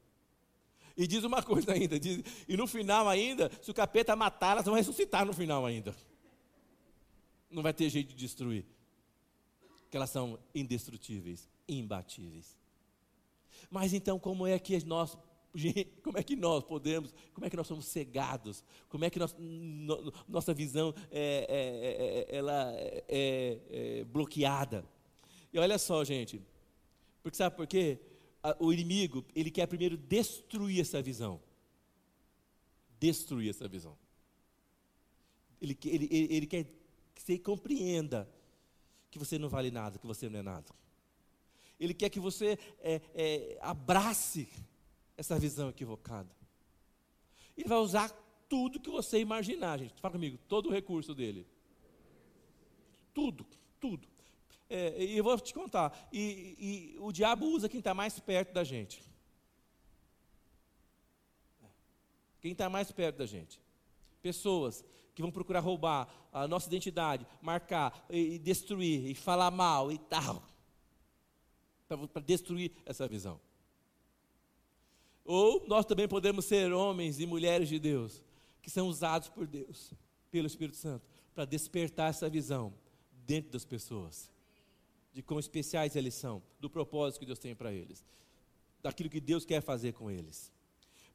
E 0.98 1.06
diz 1.06 1.24
uma 1.24 1.44
coisa 1.44 1.74
ainda, 1.74 2.00
diz, 2.00 2.24
e 2.48 2.58
no 2.58 2.66
final 2.66 3.08
ainda, 3.08 3.52
se 3.62 3.70
o 3.70 3.74
capeta 3.74 4.16
matar, 4.16 4.54
elas 4.54 4.66
vão 4.66 4.74
ressuscitar 4.74 5.24
no 5.28 5.32
final 5.32 5.68
ainda. 5.68 5.96
Não 7.52 7.62
vai 7.62 7.72
ter 7.72 7.88
jeito 7.88 8.10
de 8.10 8.16
destruir. 8.16 8.66
Porque 9.82 9.96
elas 9.96 10.10
são 10.10 10.40
indestrutíveis, 10.56 11.48
imbatíveis. 11.68 12.58
Mas 13.70 13.94
então, 13.94 14.18
como 14.18 14.48
é 14.48 14.58
que 14.58 14.84
nós, 14.86 15.16
como 16.02 16.18
é 16.18 16.24
que 16.24 16.36
nós 16.36 16.64
podemos, 16.64 17.14
como 17.32 17.46
é 17.46 17.50
que 17.52 17.56
nós 17.56 17.68
somos 17.68 17.86
cegados? 17.86 18.64
Como 18.90 19.06
é 19.06 19.10
que 19.12 19.20
nós, 19.20 19.36
no, 19.38 20.12
nossa 20.28 20.52
visão 20.52 20.96
é, 21.12 22.26
é, 22.28 22.34
é, 22.34 22.38
ela 22.38 22.74
é, 22.74 23.60
é 23.70 24.04
bloqueada? 24.06 24.84
E 25.52 25.60
olha 25.60 25.78
só, 25.78 26.04
gente, 26.04 26.42
porque 27.22 27.38
sabe 27.38 27.56
por 27.56 27.68
quê? 27.68 28.00
o 28.60 28.72
inimigo, 28.72 29.26
ele 29.36 29.52
quer 29.52 29.68
primeiro 29.68 29.98
destruir 29.98 30.80
essa 30.80 31.02
visão. 31.02 31.42
Destruir 33.00 33.50
essa 33.50 33.68
visão. 33.68 33.98
Ele, 35.62 35.78
ele, 35.86 36.08
ele, 36.12 36.48
quer 36.48 36.64
que 37.14 37.22
você 37.22 37.38
compreenda 37.38 38.30
que 39.12 39.20
você 39.20 39.38
não 39.38 39.50
vale 39.50 39.72
nada, 39.72 40.00
que 40.00 40.08
você 40.08 40.30
não 40.30 40.40
é 40.40 40.42
nada. 40.42 40.68
Ele 41.80 41.94
quer 41.94 42.10
que 42.10 42.20
você 42.20 42.58
é, 42.80 43.02
é, 43.14 43.58
abrace 43.62 44.48
essa 45.18 45.38
visão 45.38 45.70
equivocada. 45.70 46.30
Ele 47.58 47.68
vai 47.68 47.78
usar 47.78 48.10
tudo 48.48 48.80
que 48.80 48.90
você 48.90 49.20
imaginar, 49.20 49.80
gente. 49.80 50.00
Fala 50.00 50.14
comigo, 50.14 50.38
todo 50.48 50.70
o 50.70 50.72
recurso 50.72 51.14
dele. 51.14 51.46
Tudo, 53.14 53.46
tudo. 53.80 54.08
É, 54.70 55.04
e 55.04 55.18
eu 55.18 55.24
vou 55.24 55.40
te 55.40 55.52
contar, 55.52 56.08
e, 56.14 56.94
e 56.96 57.00
o 57.00 57.12
diabo 57.12 57.48
usa 57.48 57.68
quem 57.68 57.80
está 57.80 57.94
mais 57.94 58.20
perto 58.20 58.54
da 58.54 58.64
gente. 58.64 59.04
Quem 62.40 62.52
está 62.52 62.70
mais 62.70 62.92
perto 62.92 63.18
da 63.18 63.26
gente. 63.26 63.60
Pessoas 64.22 64.86
que 65.16 65.24
vão 65.24 65.32
procurar 65.32 65.62
roubar 65.62 66.08
a 66.32 66.48
nossa 66.48 66.68
identidade, 66.68 67.26
marcar 67.42 68.06
e, 68.12 68.36
e 68.36 68.40
destruir, 68.40 69.08
e 69.08 69.16
falar 69.16 69.50
mal 69.50 69.92
e 69.92 69.98
tal. 69.98 70.44
Para 71.88 72.22
destruir 72.22 72.72
essa 72.86 73.08
visão. 73.08 73.42
Ou 75.26 75.68
nós 75.68 75.86
também 75.86 76.08
podemos 76.08 76.46
ser 76.46 76.72
homens 76.72 77.20
e 77.20 77.26
mulheres 77.26 77.68
de 77.68 77.80
Deus, 77.80 78.24
que 78.62 78.70
são 78.70 78.88
usados 78.88 79.30
por 79.30 79.48
Deus, 79.48 79.94
pelo 80.30 80.46
Espírito 80.46 80.78
Santo, 80.78 81.06
para 81.34 81.46
despertar 81.46 82.12
essa 82.12 82.30
visão 82.30 82.72
dentro 83.26 83.52
das 83.52 83.66
pessoas 83.66 84.30
de 85.14 85.22
quão 85.22 85.40
especiais 85.40 85.96
eles 85.96 86.14
são, 86.14 86.42
do 86.60 86.70
propósito 86.70 87.20
que 87.20 87.26
Deus 87.26 87.40
tem 87.40 87.56
para 87.56 87.74
eles, 87.74 88.06
daquilo 88.82 89.10
que 89.10 89.20
Deus 89.20 89.46
quer 89.46 89.62
fazer 89.62 89.94
com 89.94 90.10
eles. 90.10 90.52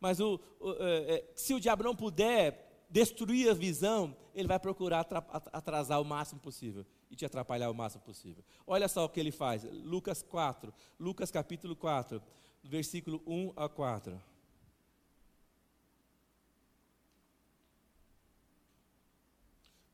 Mas 0.00 0.20
o, 0.20 0.40
o, 0.60 0.72
é, 0.80 1.14
é 1.14 1.32
se 1.34 1.54
o 1.54 1.60
diabo 1.60 1.82
não 1.82 1.94
puder 1.94 2.86
destruir 2.90 3.50
a 3.50 3.54
visão, 3.54 4.16
ele 4.34 4.48
vai 4.48 4.58
procurar 4.58 5.06
atrasar 5.52 6.00
o 6.00 6.04
máximo 6.04 6.40
possível 6.40 6.84
e 7.10 7.16
te 7.16 7.24
atrapalhar 7.24 7.70
o 7.70 7.74
máximo 7.74 8.02
possível. 8.02 8.44
Olha 8.66 8.88
só 8.88 9.04
o 9.04 9.08
que 9.08 9.20
ele 9.20 9.32
faz, 9.32 9.64
Lucas 9.64 10.22
4, 10.22 10.72
Lucas 10.98 11.30
capítulo 11.30 11.74
4, 11.74 12.22
versículo 12.62 13.22
1 13.26 13.52
a 13.56 13.68
4. 13.68 14.22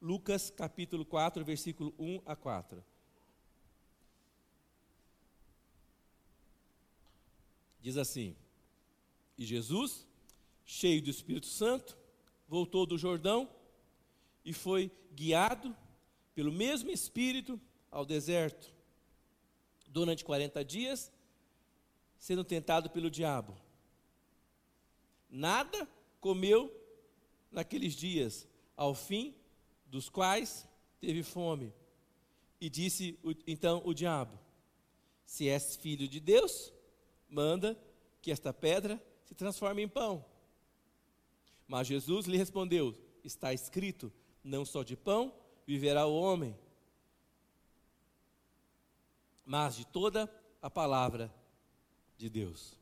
Lucas 0.01 0.51
capítulo 0.51 1.05
4, 1.05 1.45
versículo 1.45 1.95
1 1.99 2.23
a 2.25 2.35
4. 2.35 2.83
Diz 7.81 7.97
assim: 7.97 8.37
E 9.37 9.45
Jesus, 9.45 10.07
cheio 10.64 11.03
do 11.03 11.11
Espírito 11.11 11.47
Santo, 11.47 11.97
voltou 12.47 12.85
do 12.85 12.99
Jordão 12.99 13.49
e 14.45 14.53
foi 14.53 14.90
guiado 15.12 15.75
pelo 16.35 16.53
mesmo 16.53 16.90
Espírito 16.90 17.61
ao 17.90 18.05
deserto, 18.05 18.73
durante 19.87 20.25
40 20.25 20.64
dias, 20.64 21.12
sendo 22.19 22.45
tentado 22.45 22.88
pelo 22.90 23.11
diabo. 23.11 23.57
Nada 25.29 25.88
comeu 26.21 26.73
naqueles 27.51 27.95
dias, 27.95 28.47
ao 28.77 28.95
fim 28.95 29.35
dos 29.87 30.09
quais 30.09 30.69
teve 31.01 31.23
fome. 31.23 31.73
E 32.61 32.69
disse 32.69 33.19
então 33.47 33.83
o 33.85 33.95
diabo: 33.95 34.38
Se 35.25 35.49
és 35.49 35.77
filho 35.77 36.07
de 36.07 36.21
Deus, 36.21 36.73
manda 37.31 37.79
que 38.21 38.31
esta 38.31 38.53
pedra 38.53 39.03
se 39.25 39.35
transforme 39.35 39.83
em 39.83 39.88
pão. 39.88 40.25
Mas 41.66 41.87
Jesus 41.87 42.27
lhe 42.27 42.37
respondeu: 42.37 42.97
Está 43.25 43.55
escrito: 43.55 44.12
Não 44.43 44.64
só 44.64 44.83
de 44.83 44.97
pão 44.97 45.33
viverá 45.66 46.07
o 46.07 46.21
homem, 46.21 46.59
mas 49.45 49.77
de 49.77 49.87
toda 49.87 50.29
a 50.61 50.69
palavra 50.69 51.33
de 52.19 52.29
Deus. 52.29 52.77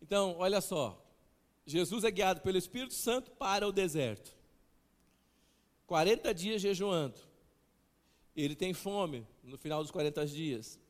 Então, 0.00 0.36
olha 0.38 0.60
só, 0.60 1.00
Jesus 1.66 2.04
é 2.04 2.10
guiado 2.10 2.40
pelo 2.40 2.58
Espírito 2.58 2.94
Santo 2.94 3.30
para 3.32 3.66
o 3.66 3.72
deserto. 3.72 4.34
40 5.86 6.32
dias 6.34 6.62
jejuando. 6.62 7.20
Ele 8.34 8.56
tem 8.56 8.72
fome 8.72 9.26
no 9.42 9.58
final 9.58 9.82
dos 9.82 9.90
40 9.90 10.26
dias. 10.26 10.80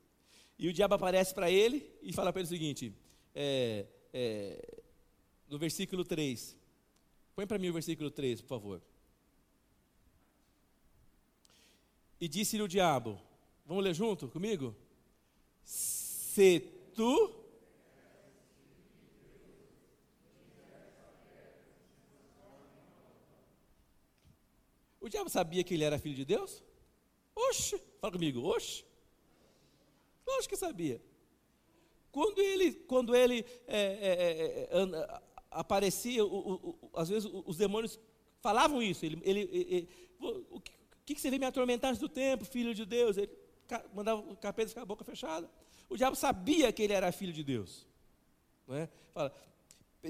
E 0.62 0.68
o 0.68 0.72
diabo 0.72 0.94
aparece 0.94 1.34
para 1.34 1.50
ele 1.50 1.84
e 2.00 2.12
fala 2.12 2.32
para 2.32 2.40
ele 2.40 2.46
o 2.46 2.48
seguinte: 2.48 2.94
é, 3.34 3.84
é, 4.14 4.82
no 5.48 5.58
versículo 5.58 6.04
3. 6.04 6.56
Põe 7.34 7.48
para 7.48 7.58
mim 7.58 7.68
o 7.68 7.72
versículo 7.72 8.12
3, 8.12 8.40
por 8.42 8.46
favor. 8.46 8.82
E 12.20 12.28
disse-lhe 12.28 12.62
o 12.62 12.68
diabo: 12.68 13.20
Vamos 13.66 13.82
ler 13.82 13.92
junto 13.92 14.28
comigo? 14.28 14.72
Se 15.64 16.60
tu 16.94 17.40
O 25.00 25.08
diabo 25.08 25.28
sabia 25.28 25.64
que 25.64 25.74
ele 25.74 25.82
era 25.82 25.98
filho 25.98 26.14
de 26.14 26.24
Deus? 26.24 26.62
Oxe, 27.34 27.76
fala 28.00 28.12
comigo, 28.12 28.40
oxe. 28.42 28.91
Lógico 30.26 30.54
que 30.54 30.56
sabia. 30.56 31.00
Quando 32.10 32.38
ele, 32.40 32.72
quando 32.72 33.14
ele 33.14 33.44
é, 33.66 33.80
é, 33.80 34.68
é, 34.70 35.20
aparecia, 35.50 36.24
o, 36.24 36.28
o, 36.28 36.78
o, 36.82 36.90
às 36.94 37.08
vezes 37.08 37.30
os 37.46 37.56
demônios 37.56 37.98
falavam 38.40 38.82
isso. 38.82 39.04
Ele, 39.04 39.20
ele, 39.24 39.40
ele 39.52 39.88
o 40.50 40.60
que, 41.04 41.14
que 41.14 41.20
você 41.20 41.30
vem 41.30 41.38
me 41.38 41.46
atormentar 41.46 41.90
antes 41.90 42.00
do 42.00 42.08
tempo, 42.08 42.44
filho 42.44 42.74
de 42.74 42.84
Deus? 42.84 43.16
Ele 43.16 43.30
mandava 43.94 44.20
o 44.20 44.36
capeta 44.36 44.72
com 44.72 44.80
a 44.80 44.84
boca 44.84 45.04
fechada. 45.04 45.50
O 45.88 45.96
diabo 45.96 46.16
sabia 46.16 46.72
que 46.72 46.82
ele 46.82 46.92
era 46.92 47.10
filho 47.12 47.32
de 47.32 47.42
Deus. 47.42 47.86
Não 48.66 48.76
é? 48.76 48.88
Fala, 49.12 49.32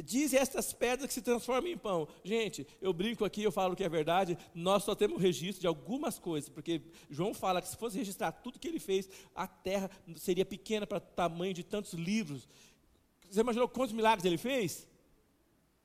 Diz 0.00 0.33
estas 0.33 0.72
pedras 0.72 1.07
que 1.07 1.12
se 1.12 1.20
transformam 1.20 1.70
em 1.70 1.76
pão. 1.76 2.09
Gente, 2.24 2.66
eu 2.81 2.94
brinco 2.94 3.26
aqui, 3.26 3.42
eu 3.42 3.52
falo 3.52 3.76
que 3.76 3.85
é 3.85 3.88
verdade. 3.90 4.38
Nós 4.55 4.85
só 4.85 4.94
temos 4.94 5.20
registro 5.20 5.61
de 5.61 5.66
algumas 5.66 6.18
coisas, 6.18 6.48
porque 6.48 6.81
João 7.11 7.35
fala 7.35 7.61
que 7.61 7.68
se 7.68 7.76
fosse 7.76 7.98
registrar 7.98 8.33
tudo 8.33 8.59
que 8.59 8.68
ele 8.68 8.81
fez, 8.81 9.09
a 9.35 9.46
terra 9.46 9.90
seria 10.16 10.46
pequena 10.46 10.87
para 10.87 10.96
o 10.96 11.00
tamanho 11.00 11.52
de 11.52 11.62
tantos 11.62 11.92
livros. 11.92 12.48
Você 13.31 13.40
imaginou 13.40 13.68
quantos 13.68 13.92
milagres 13.92 14.24
ele 14.24 14.38
fez? 14.38 14.88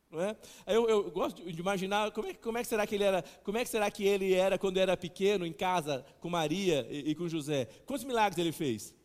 Não 0.10 0.22
é? 0.22 0.38
eu, 0.67 0.88
eu 0.88 1.12
gosto 1.12 1.43
de 1.43 1.60
imaginar 1.60 2.12
como 2.12 2.30
é, 2.30 2.34
como 2.34 2.58
é, 2.58 2.62
que 2.62 2.67
será 2.70 2.88
que 2.88 2.96
ele 2.96 3.04
era, 3.04 3.22
como 3.43 3.58
é 3.58 3.63
que 3.65 3.70
será 3.70 3.91
que 3.91 4.06
ele 4.06 4.34
era 4.34 4.58
quando 4.58 4.78
era 4.78 4.96
pequeno 4.96 5.46
em 5.46 5.52
casa 5.52 6.06
com 6.22 6.30
Maria 6.30 6.88
e, 6.89 7.10
e 7.10 7.15
com 7.15 7.28
José. 7.28 7.65
Quantos 7.86 8.06
milagres 8.06 8.38
ele 8.38 8.54
fez? 8.54 8.96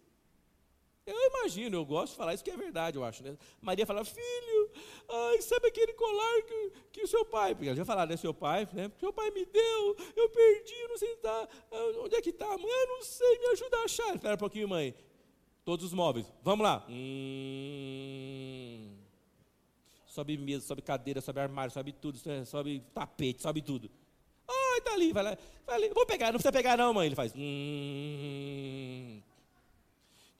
Eu 1.05 1.17
imagino, 1.27 1.77
eu 1.77 1.85
gosto 1.85 2.13
de 2.13 2.17
falar 2.19 2.35
isso 2.35 2.45
que 2.45 2.51
é 2.51 2.57
verdade, 2.57 2.97
eu 2.97 3.05
acho. 3.05 3.25
Né? 3.25 3.37
Maria 3.61 3.85
fala, 3.85 4.05
filho, 4.05 4.62
ai, 5.09 5.43
sabe 5.43 5.69
aquele 5.69 5.93
colar 5.95 6.43
que, 6.43 6.73
que 6.93 7.03
o 7.03 7.07
seu 7.07 7.25
pai, 7.25 7.55
porque 7.55 7.69
ela 7.69 7.77
já 7.77 7.85
falaram, 7.85 8.11
né, 8.11 8.17
seu 8.17 8.35
pai, 8.35 8.69
né? 8.73 8.91
Seu 8.99 9.13
pai 9.13 9.31
me 9.31 9.45
deu, 9.45 9.97
eu 10.17 10.29
perdi, 10.29 10.89
não 10.89 10.97
sei 10.97 11.17
tá, 11.17 11.49
onde 12.01 12.15
é 12.15 12.23
que 12.23 12.31
está, 12.31 12.47
mãe, 12.47 12.71
eu 12.71 12.89
não 12.89 13.03
sei, 13.03 13.39
me 13.39 13.47
ajuda 13.47 13.77
a 13.79 13.85
achar. 13.85 14.15
Espera 14.15 14.35
um 14.35 14.39
pouquinho, 14.39 14.69
mãe. 14.69 14.95
Todos 15.65 15.87
os 15.87 15.93
móveis, 15.93 16.27
vamos 16.43 16.65
lá. 16.65 16.85
Hum, 16.89 17.69
sobe 20.07 20.37
mesa, 20.37 20.67
sobe 20.67 20.83
cadeira, 20.83 21.21
sobe 21.21 21.41
armário, 21.41 21.73
sobe 21.73 21.93
tudo, 21.93 22.19
sobe 22.45 22.83
tapete, 22.93 23.41
sobe 23.43 23.63
tudo. 23.63 23.91
Ai, 24.49 24.81
tá 24.81 24.93
ali, 24.93 25.13
vai 25.13 25.23
lá, 25.23 25.39
vai 25.65 25.77
ali. 25.77 25.89
Vou 25.91 26.05
pegar, 26.05 26.27
não 26.27 26.35
precisa 26.35 26.53
pegar 26.53 26.77
não, 26.77 26.93
mãe. 26.93 27.07
Ele 27.07 27.15
faz, 27.15 27.33
hum, 27.37 29.23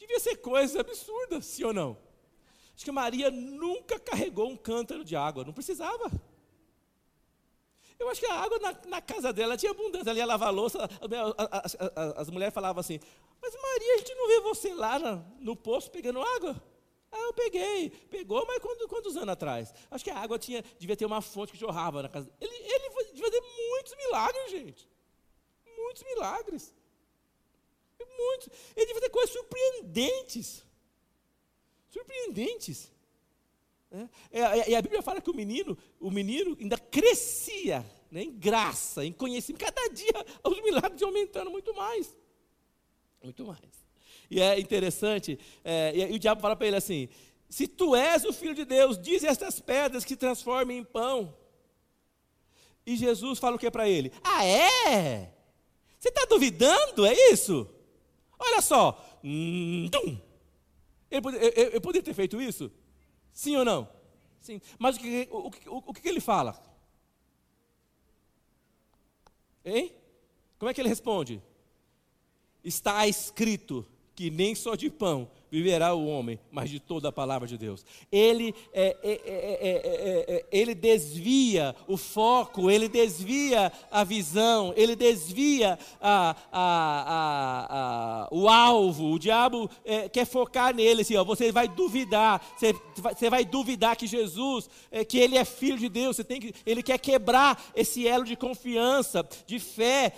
Devia 0.03 0.19
ser 0.19 0.37
coisa 0.37 0.81
absurda, 0.81 1.41
sim 1.41 1.63
ou 1.63 1.73
não? 1.73 1.97
Acho 2.75 2.85
que 2.85 2.93
Maria 2.93 3.31
nunca 3.31 3.99
carregou 3.99 4.49
um 4.49 4.57
cântaro 4.57 5.05
de 5.05 5.15
água, 5.15 5.45
não 5.45 5.53
precisava. 5.53 6.11
Eu 7.99 8.09
acho 8.09 8.21
que 8.21 8.27
a 8.27 8.35
água 8.35 8.59
na, 8.59 8.77
na 8.89 9.01
casa 9.01 9.33
dela 9.33 9.57
tinha 9.57 9.71
abundância. 9.71 10.11
Ela 10.11 10.19
ia 10.19 10.27
lavar 10.27 10.49
a 10.49 10.51
louça, 10.51 10.79
as, 11.65 11.77
as, 12.17 12.31
mulheres 12.31 12.53
falavam 12.53 12.81
assim: 12.81 12.99
Mas 13.41 13.55
Maria, 13.55 13.95
a 13.95 13.99
gente 13.99 14.15
não 14.15 14.27
vê 14.27 14.41
você 14.41 14.75
lá 14.75 14.99
na, 14.99 15.17
no 15.39 15.55
poço 15.55 15.91
pegando 15.91 16.21
água? 16.21 16.61
Ah, 17.13 17.19
eu 17.19 17.33
peguei. 17.33 17.91
Pegou, 17.91 18.45
mas 18.47 18.59
quando, 18.59 18.89
quantos 18.89 19.17
anos 19.17 19.29
atrás? 19.29 19.73
Acho 19.91 20.03
que 20.03 20.11
a 20.11 20.19
água 20.19 20.39
tinha, 20.39 20.65
devia 20.79 20.97
ter 20.97 21.05
uma 21.05 21.21
fonte 21.21 21.53
que 21.53 21.59
jorrava 21.59 22.03
na 22.03 22.09
casa. 22.09 22.29
Ele, 22.41 22.55
ele 22.55 22.89
devia 23.13 23.31
ter 23.31 23.41
muitos 23.41 23.95
milagres, 23.97 24.51
gente. 24.51 24.89
Muitos 25.77 26.03
milagres. 26.03 26.75
Muitos. 28.19 28.49
Ele 28.75 28.87
devia 28.87 29.03
ter 29.03 29.11
coisas 29.11 29.31
surpreendentes. 29.31 30.65
Surpreendentes. 31.93 32.91
É, 34.31 34.41
é, 34.41 34.71
e 34.71 34.75
a 34.75 34.81
Bíblia 34.81 35.03
fala 35.03 35.21
que 35.21 35.31
o 35.31 35.35
menino, 35.35 35.77
o 36.01 36.11
menino 36.11 36.57
ainda 36.59 36.79
crescia 36.79 37.85
né, 38.11 38.23
em 38.23 38.33
graça, 38.33 39.05
em 39.05 39.13
conhecimento. 39.13 39.63
Cada 39.63 39.89
dia 39.89 40.27
os 40.43 40.63
milagres 40.63 41.01
iam 41.01 41.11
aumentando 41.11 41.51
muito 41.51 41.75
mais. 41.75 42.17
Muito 43.23 43.45
mais. 43.45 43.61
E 44.31 44.41
é 44.41 44.59
interessante, 44.59 45.39
é, 45.63 45.93
e, 45.95 46.13
e 46.13 46.17
o 46.17 46.19
diabo 46.19 46.41
fala 46.41 46.57
para 46.57 46.67
ele 46.67 46.77
assim: 46.77 47.11
se 47.51 47.69
tu 47.69 47.95
és 47.95 48.25
o 48.25 48.33
filho 48.33 48.55
de 48.55 48.65
Deus, 48.65 48.99
diz 48.99 49.23
estas 49.23 49.61
pedras 49.61 50.07
que 50.07 50.17
transformem 50.17 50.79
em 50.79 50.85
pão. 50.85 51.37
E 52.87 52.97
Jesus 52.97 53.39
fala 53.39 53.57
o 53.57 53.59
que 53.59 53.71
para 53.71 53.87
ele? 53.87 54.11
Ah, 54.25 54.45
é? 54.45 55.31
Você 56.01 56.09
está 56.09 56.25
duvidando? 56.25 57.05
É 57.05 57.13
isso? 57.31 57.69
Olha 58.39 58.63
só. 58.63 58.99
Hum, 59.23 59.89
ele, 61.17 61.53
ele, 61.57 61.81
poderia 61.81 62.05
ter 62.05 62.15
feito 62.15 62.41
isso? 62.41 62.71
Sim 63.33 63.57
ou 63.57 63.65
não? 63.65 63.89
Sim. 64.41 64.61
Mas 64.79 64.97
o 64.97 65.01
que, 65.01 65.29
o, 65.31 65.49
o, 65.67 65.83
o 65.87 65.95
que 65.95 66.09
ele 66.09 66.21
fala? 66.21 66.61
Hein? 69.65 69.95
Como 70.59 70.71
é 70.71 70.75
que 70.75 70.81
ele 70.81 70.89
responde? 70.89 71.43
Está 72.65 73.07
escrito 73.07 73.87
que 74.15 74.31
nem 74.31 74.55
só 74.55 74.75
de 74.75 74.91
pão 74.91 75.31
viverá 75.53 75.93
o 75.93 76.07
homem, 76.07 76.41
mas 76.51 76.71
de 76.71 76.81
toda 76.81 77.11
a 77.11 77.13
palavra 77.13 77.47
de 77.47 77.59
Deus. 77.59 77.85
Ele, 78.11 78.55
é, 78.73 78.97
é, 79.03 79.21
é, 79.27 80.47
ele 80.51 80.75
desvia 80.75 81.77
o 81.87 81.99
foco, 81.99 82.71
ele 82.71 82.89
desvia 82.89 83.71
a 83.91 84.03
visão, 84.03 84.73
ele 84.75 84.97
desvia 84.97 85.79
a, 86.01 86.35
a, 86.51 87.67
a, 87.69 88.29
o 88.31 88.49
alvo. 88.49 89.13
O 89.13 89.19
diabo 89.19 89.69
quer 90.11 90.25
focar 90.25 90.75
nele, 90.75 91.03
assim, 91.03 91.17
ó, 91.17 91.23
você 91.23 91.53
vai 91.53 91.69
duvidar, 91.69 92.43
você, 92.57 92.75
você 92.97 93.29
vai 93.29 93.45
duvidar 93.45 93.95
que 93.95 94.07
Jesus, 94.07 94.71
que 95.07 95.19
ele 95.19 95.37
é 95.37 95.45
filho 95.45 95.77
de 95.77 95.91
Deus, 95.91 96.17
você 96.17 96.25
tem 96.25 96.41
que, 96.41 96.55
ele 96.65 96.83
quer 96.83 96.99
quebrar 96.99 97.63
esse 97.77 98.09
elo 98.09 98.25
de 98.25 98.37
confiança, 98.37 99.23
de 99.47 99.59
fé, 99.59 100.15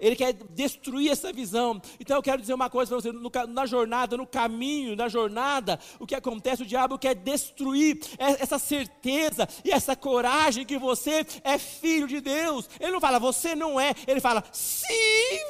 ele 0.00 0.14
quer 0.14 0.32
destruir 0.32 1.10
essa 1.10 1.32
visão. 1.32 1.82
Então 1.98 2.16
eu 2.16 2.22
quero 2.22 2.40
dizer 2.40 2.54
uma 2.54 2.70
coisa 2.70 2.90
para 2.90 3.00
você, 3.00 3.10
no, 3.10 3.30
na 3.48 3.66
jornada, 3.66 4.16
no 4.16 4.24
caminho, 4.24 4.51
caminho, 4.52 4.94
na 4.94 5.08
jornada, 5.08 5.80
o 5.98 6.06
que 6.06 6.14
acontece? 6.14 6.62
O 6.62 6.66
diabo 6.66 6.98
quer 6.98 7.14
destruir 7.14 7.98
essa 8.18 8.58
certeza 8.58 9.48
e 9.64 9.70
essa 9.70 9.96
coragem 9.96 10.66
que 10.66 10.78
você 10.78 11.26
é 11.42 11.56
filho 11.56 12.06
de 12.06 12.20
Deus. 12.20 12.68
Ele 12.78 12.92
não 12.92 13.00
fala, 13.00 13.18
você 13.18 13.54
não 13.54 13.80
é. 13.80 13.94
Ele 14.06 14.20
fala, 14.20 14.44
se 14.52 15.40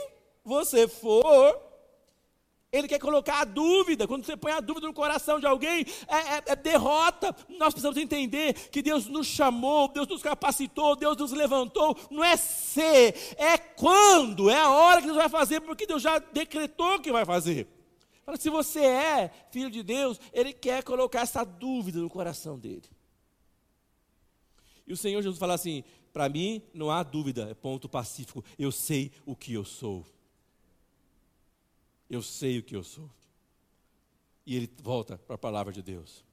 você 0.44 0.86
for. 0.86 1.60
Ele 2.70 2.88
quer 2.88 2.98
colocar 2.98 3.40
a 3.40 3.44
dúvida. 3.44 4.08
Quando 4.08 4.24
você 4.24 4.34
põe 4.34 4.50
a 4.50 4.60
dúvida 4.60 4.86
no 4.86 4.94
coração 4.94 5.38
de 5.38 5.46
alguém, 5.46 5.84
é, 6.08 6.16
é, 6.16 6.42
é, 6.46 6.56
derrota. 6.56 7.36
Nós 7.58 7.74
precisamos 7.74 7.98
entender 7.98 8.54
que 8.70 8.80
Deus 8.80 9.08
nos 9.08 9.26
chamou, 9.26 9.88
Deus 9.88 10.08
nos 10.08 10.22
capacitou, 10.22 10.96
Deus 10.96 11.18
nos 11.18 11.32
levantou. 11.32 11.94
Não 12.10 12.24
é 12.24 12.34
ser, 12.34 13.14
é 13.36 13.58
quando, 13.58 14.48
é 14.48 14.58
a 14.58 14.70
hora 14.70 15.02
que 15.02 15.06
Deus 15.06 15.18
vai 15.18 15.28
fazer, 15.28 15.60
porque 15.60 15.86
Deus 15.86 16.00
já 16.00 16.18
decretou 16.18 16.98
que 16.98 17.12
vai 17.12 17.26
fazer. 17.26 17.68
Fala, 18.24 18.38
se 18.38 18.48
você 18.50 18.80
é 18.80 19.30
filho 19.50 19.70
de 19.70 19.82
Deus, 19.82 20.20
Ele 20.32 20.52
quer 20.52 20.82
colocar 20.84 21.20
essa 21.20 21.44
dúvida 21.44 21.98
no 21.98 22.08
coração 22.08 22.58
dele. 22.58 22.88
E 24.86 24.92
o 24.92 24.96
Senhor 24.96 25.22
Jesus 25.22 25.38
fala 25.38 25.54
assim: 25.54 25.84
para 26.12 26.28
mim 26.28 26.62
não 26.74 26.90
há 26.90 27.02
dúvida, 27.02 27.50
é 27.50 27.54
ponto 27.54 27.88
pacífico. 27.88 28.44
Eu 28.58 28.70
sei 28.70 29.10
o 29.24 29.34
que 29.34 29.52
eu 29.52 29.64
sou. 29.64 30.04
Eu 32.08 32.22
sei 32.22 32.58
o 32.58 32.62
que 32.62 32.76
eu 32.76 32.84
sou. 32.84 33.10
E 34.44 34.56
ele 34.56 34.70
volta 34.82 35.18
para 35.18 35.36
a 35.36 35.38
palavra 35.38 35.72
de 35.72 35.82
Deus. 35.82 36.24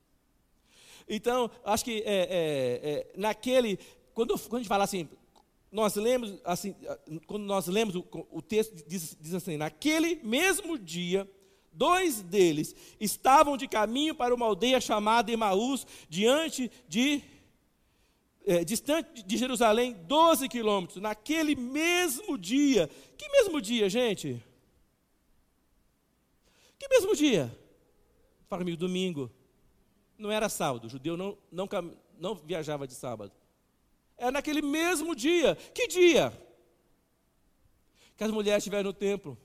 Então, 1.08 1.50
acho 1.64 1.86
que 1.86 2.04
é, 2.06 2.22
é, 2.22 2.80
é, 2.84 3.12
naquele, 3.16 3.80
quando, 4.14 4.38
quando 4.38 4.56
a 4.56 4.60
gente 4.60 4.68
fala 4.68 4.84
assim, 4.84 5.10
nós 5.72 5.96
lemos 5.96 6.40
assim, 6.44 6.76
quando 7.26 7.44
nós 7.44 7.68
lemos 7.68 7.96
o, 7.96 8.06
o 8.32 8.42
texto 8.42 8.76
diz, 8.88 9.18
diz 9.20 9.34
assim, 9.34 9.58
naquele 9.58 10.16
mesmo 10.16 10.78
dia, 10.78 11.30
dois 11.72 12.22
deles 12.22 12.76
estavam 13.00 13.58
de 13.58 13.68
caminho 13.68 14.16
para 14.16 14.34
uma 14.34 14.46
aldeia 14.46 14.80
chamada 14.80 15.32
Emaús, 15.32 15.86
diante 16.10 16.72
de 16.88 17.24
é, 18.46 18.64
distante 18.64 19.22
de 19.24 19.38
Jerusalém, 19.38 19.94
12 19.94 20.50
quilômetros, 20.50 21.02
naquele 21.02 21.56
mesmo 21.56 22.38
dia. 22.38 22.90
Que 23.18 23.30
mesmo 23.30 23.62
dia, 23.62 23.90
gente? 23.90 24.44
Que 26.80 26.88
mesmo 26.88 27.16
dia? 27.16 27.56
Fala 28.48 28.62
comigo, 28.62 28.78
domingo. 28.78 29.32
Não 30.18 30.32
era 30.32 30.50
sábado, 30.50 30.86
o 30.86 30.90
judeu 30.90 31.16
não, 31.16 31.38
não, 31.52 31.68
não 32.20 32.36
viajava 32.36 32.88
de 32.88 32.94
sábado. 32.94 33.32
É 34.18 34.32
naquele 34.32 34.62
mesmo 34.62 35.16
dia. 35.16 35.56
Que 35.74 35.88
dia? 35.88 36.34
Que 38.18 38.24
as 38.24 38.32
mulheres 38.32 38.62
estiveram 38.62 38.86
no 38.86 38.94
templo. 38.94 39.38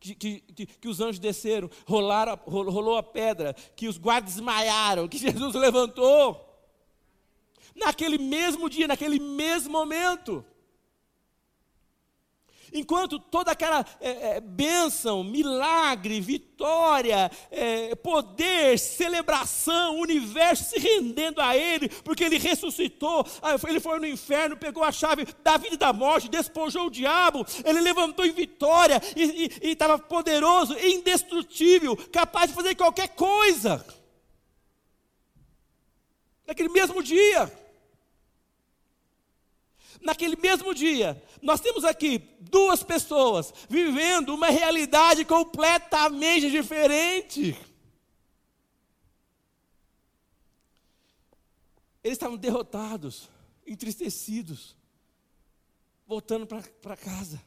Que, 0.00 0.14
que, 0.14 0.40
que, 0.66 0.88
os 0.88 0.98
anjos 0.98 1.18
desceram, 1.18 1.70
rolaram, 1.86 2.38
rolou 2.46 2.96
a 2.96 3.02
pedra, 3.02 3.54
que 3.76 3.86
os 3.86 3.98
guardas 3.98 4.34
desmaiaram, 4.34 5.06
que 5.06 5.18
Jesus 5.20 5.54
levantou. 5.54 6.46
Naquele 7.76 8.16
mesmo 8.16 8.70
dia, 8.70 8.88
naquele 8.88 9.18
mesmo 9.18 9.72
momento. 9.72 10.44
Enquanto 12.72 13.18
toda 13.18 13.52
aquela 13.52 13.84
é, 14.00 14.36
é, 14.36 14.40
bênção, 14.40 15.24
milagre, 15.24 16.20
vitória, 16.20 17.30
é, 17.50 17.94
poder, 17.94 18.78
celebração, 18.78 19.96
o 19.96 20.02
universo 20.02 20.70
se 20.70 20.78
rendendo 20.78 21.40
a 21.40 21.56
Ele, 21.56 21.88
porque 21.88 22.24
Ele 22.24 22.38
ressuscitou, 22.38 23.26
Ele 23.68 23.80
foi 23.80 23.98
no 23.98 24.06
inferno, 24.06 24.56
pegou 24.56 24.84
a 24.84 24.92
chave 24.92 25.26
da 25.42 25.56
vida 25.56 25.74
e 25.74 25.78
da 25.78 25.92
morte, 25.92 26.28
despojou 26.28 26.86
o 26.86 26.90
diabo, 26.90 27.46
Ele 27.64 27.80
levantou 27.80 28.24
em 28.24 28.32
vitória 28.32 29.00
e 29.16 29.70
estava 29.70 29.98
poderoso, 29.98 30.76
indestrutível, 30.78 31.96
capaz 32.12 32.50
de 32.50 32.56
fazer 32.56 32.74
qualquer 32.74 33.08
coisa. 33.08 33.84
Naquele 36.46 36.68
mesmo 36.68 37.02
dia 37.02 37.50
naquele 40.00 40.36
mesmo 40.36 40.74
dia, 40.74 41.22
nós 41.42 41.60
temos 41.60 41.84
aqui 41.84 42.18
duas 42.40 42.82
pessoas 42.82 43.52
vivendo 43.68 44.34
uma 44.34 44.48
realidade 44.48 45.24
completamente 45.24 46.50
diferente. 46.50 47.56
Eles 52.02 52.16
estavam 52.16 52.36
derrotados, 52.36 53.28
entristecidos, 53.66 54.76
voltando 56.06 56.46
para 56.46 56.96
casa. 56.96 57.40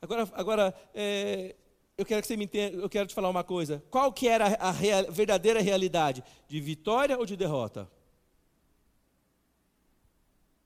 Agora, 0.00 0.30
agora 0.34 0.74
é, 0.94 1.56
eu 1.98 2.04
quero 2.04 2.20
que 2.20 2.28
você 2.28 2.36
me 2.36 2.44
entenda, 2.44 2.76
eu 2.76 2.88
quero 2.88 3.08
te 3.08 3.14
falar 3.14 3.28
uma 3.28 3.42
coisa. 3.42 3.82
Qual 3.90 4.12
que 4.12 4.28
era 4.28 4.46
a, 4.46 4.70
real, 4.70 5.10
verdadeira 5.10 5.60
realidade? 5.60 6.22
De 6.46 6.60
vitória 6.60 7.18
ou 7.18 7.26
de 7.26 7.36
derrota? 7.36 7.90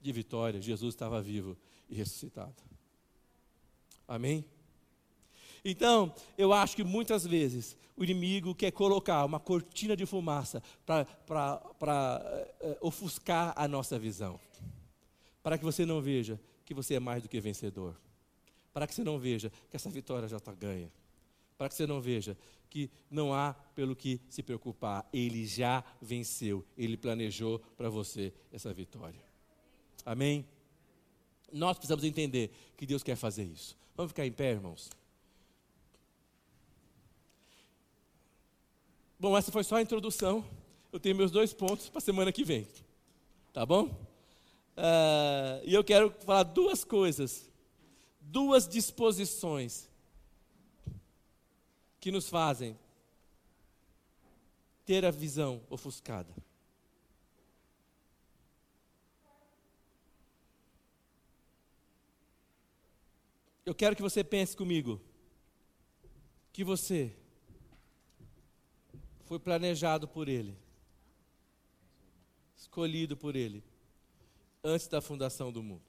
De 0.00 0.12
vitória. 0.12 0.60
Jesus 0.60 0.94
estava 0.94 1.20
vivo 1.20 1.56
e 1.88 1.94
ressuscitado. 1.94 2.54
Amém? 4.06 4.44
Então, 5.64 6.12
eu 6.38 6.52
acho 6.52 6.74
que 6.74 6.84
muitas 6.84 7.26
vezes 7.26 7.76
o 7.96 8.02
inimigo 8.02 8.54
quer 8.54 8.70
colocar 8.70 9.24
uma 9.24 9.38
cortina 9.38 9.94
de 9.94 10.06
fumaça 10.06 10.62
para 10.86 11.62
uh, 11.62 12.76
ofuscar 12.80 13.52
a 13.54 13.68
nossa 13.68 13.98
visão. 13.98 14.40
Para 15.42 15.58
que 15.58 15.64
você 15.64 15.84
não 15.84 16.00
veja 16.00 16.40
que 16.64 16.72
você 16.72 16.94
é 16.94 17.00
mais 17.00 17.22
do 17.22 17.28
que 17.28 17.40
vencedor. 17.40 17.94
Para 18.72 18.86
que 18.86 18.94
você 18.94 19.04
não 19.04 19.18
veja 19.18 19.52
que 19.70 19.76
essa 19.76 19.90
vitória 19.90 20.28
já 20.28 20.38
está 20.38 20.52
ganha. 20.52 20.90
Para 21.58 21.68
que 21.68 21.74
você 21.74 21.86
não 21.86 22.00
veja 22.00 22.36
que 22.70 22.90
não 23.10 23.34
há 23.34 23.54
pelo 23.74 23.94
que 23.94 24.20
se 24.30 24.42
preocupar. 24.42 25.06
Ele 25.12 25.46
já 25.46 25.84
venceu. 26.00 26.64
Ele 26.78 26.96
planejou 26.96 27.58
para 27.76 27.90
você 27.90 28.32
essa 28.50 28.72
vitória. 28.72 29.29
Amém? 30.04 30.46
Nós 31.52 31.76
precisamos 31.76 32.04
entender 32.04 32.50
que 32.76 32.86
Deus 32.86 33.02
quer 33.02 33.16
fazer 33.16 33.44
isso. 33.44 33.76
Vamos 33.96 34.10
ficar 34.10 34.26
em 34.26 34.32
pé, 34.32 34.52
irmãos? 34.52 34.90
Bom, 39.18 39.36
essa 39.36 39.52
foi 39.52 39.64
só 39.64 39.76
a 39.76 39.82
introdução. 39.82 40.44
Eu 40.92 40.98
tenho 40.98 41.14
meus 41.14 41.30
dois 41.30 41.52
pontos 41.52 41.88
para 41.88 41.98
a 41.98 42.02
semana 42.02 42.32
que 42.32 42.44
vem. 42.44 42.66
Tá 43.52 43.66
bom? 43.66 43.84
Uh, 44.76 45.60
e 45.64 45.74
eu 45.74 45.84
quero 45.84 46.10
falar 46.24 46.44
duas 46.44 46.84
coisas, 46.84 47.50
duas 48.20 48.66
disposições 48.66 49.88
que 52.00 52.10
nos 52.10 52.28
fazem 52.28 52.78
ter 54.86 55.04
a 55.04 55.10
visão 55.10 55.60
ofuscada. 55.68 56.34
Eu 63.70 63.74
quero 63.74 63.94
que 63.94 64.02
você 64.02 64.24
pense 64.24 64.56
comigo 64.56 65.00
que 66.52 66.64
você 66.64 67.16
foi 69.26 69.38
planejado 69.38 70.08
por 70.08 70.28
Ele, 70.28 70.58
escolhido 72.56 73.16
por 73.16 73.36
Ele, 73.36 73.62
antes 74.64 74.88
da 74.88 75.00
fundação 75.00 75.52
do 75.52 75.62
mundo. 75.62 75.84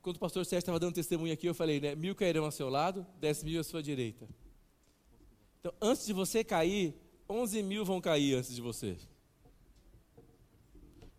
Quando 0.00 0.14
o 0.14 0.20
pastor 0.20 0.46
Sérgio 0.46 0.60
estava 0.60 0.78
dando 0.78 0.94
testemunho 0.94 1.32
aqui, 1.32 1.48
eu 1.48 1.54
falei, 1.56 1.80
né? 1.80 1.96
Mil 1.96 2.14
cairão 2.14 2.44
ao 2.44 2.52
seu 2.52 2.68
lado, 2.68 3.04
dez 3.18 3.42
mil 3.42 3.60
à 3.60 3.64
sua 3.64 3.82
direita. 3.82 4.28
Então, 5.58 5.74
antes 5.82 6.06
de 6.06 6.12
você 6.12 6.44
cair, 6.44 6.94
onze 7.28 7.64
mil 7.64 7.84
vão 7.84 8.00
cair 8.00 8.36
antes 8.36 8.54
de 8.54 8.62
você 8.62 8.96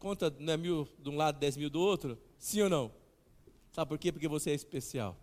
conta 0.05 0.31
né, 0.37 0.55
mil 0.55 0.87
de 0.99 1.09
um 1.09 1.15
lado, 1.15 1.39
dez 1.39 1.57
mil 1.57 1.67
do 1.67 1.81
outro? 1.81 2.15
Sim 2.37 2.61
ou 2.61 2.69
não? 2.69 2.91
Sabe 3.71 3.89
por 3.89 3.97
quê? 3.97 4.11
Porque 4.11 4.27
você 4.27 4.51
é 4.51 4.53
especial. 4.53 5.17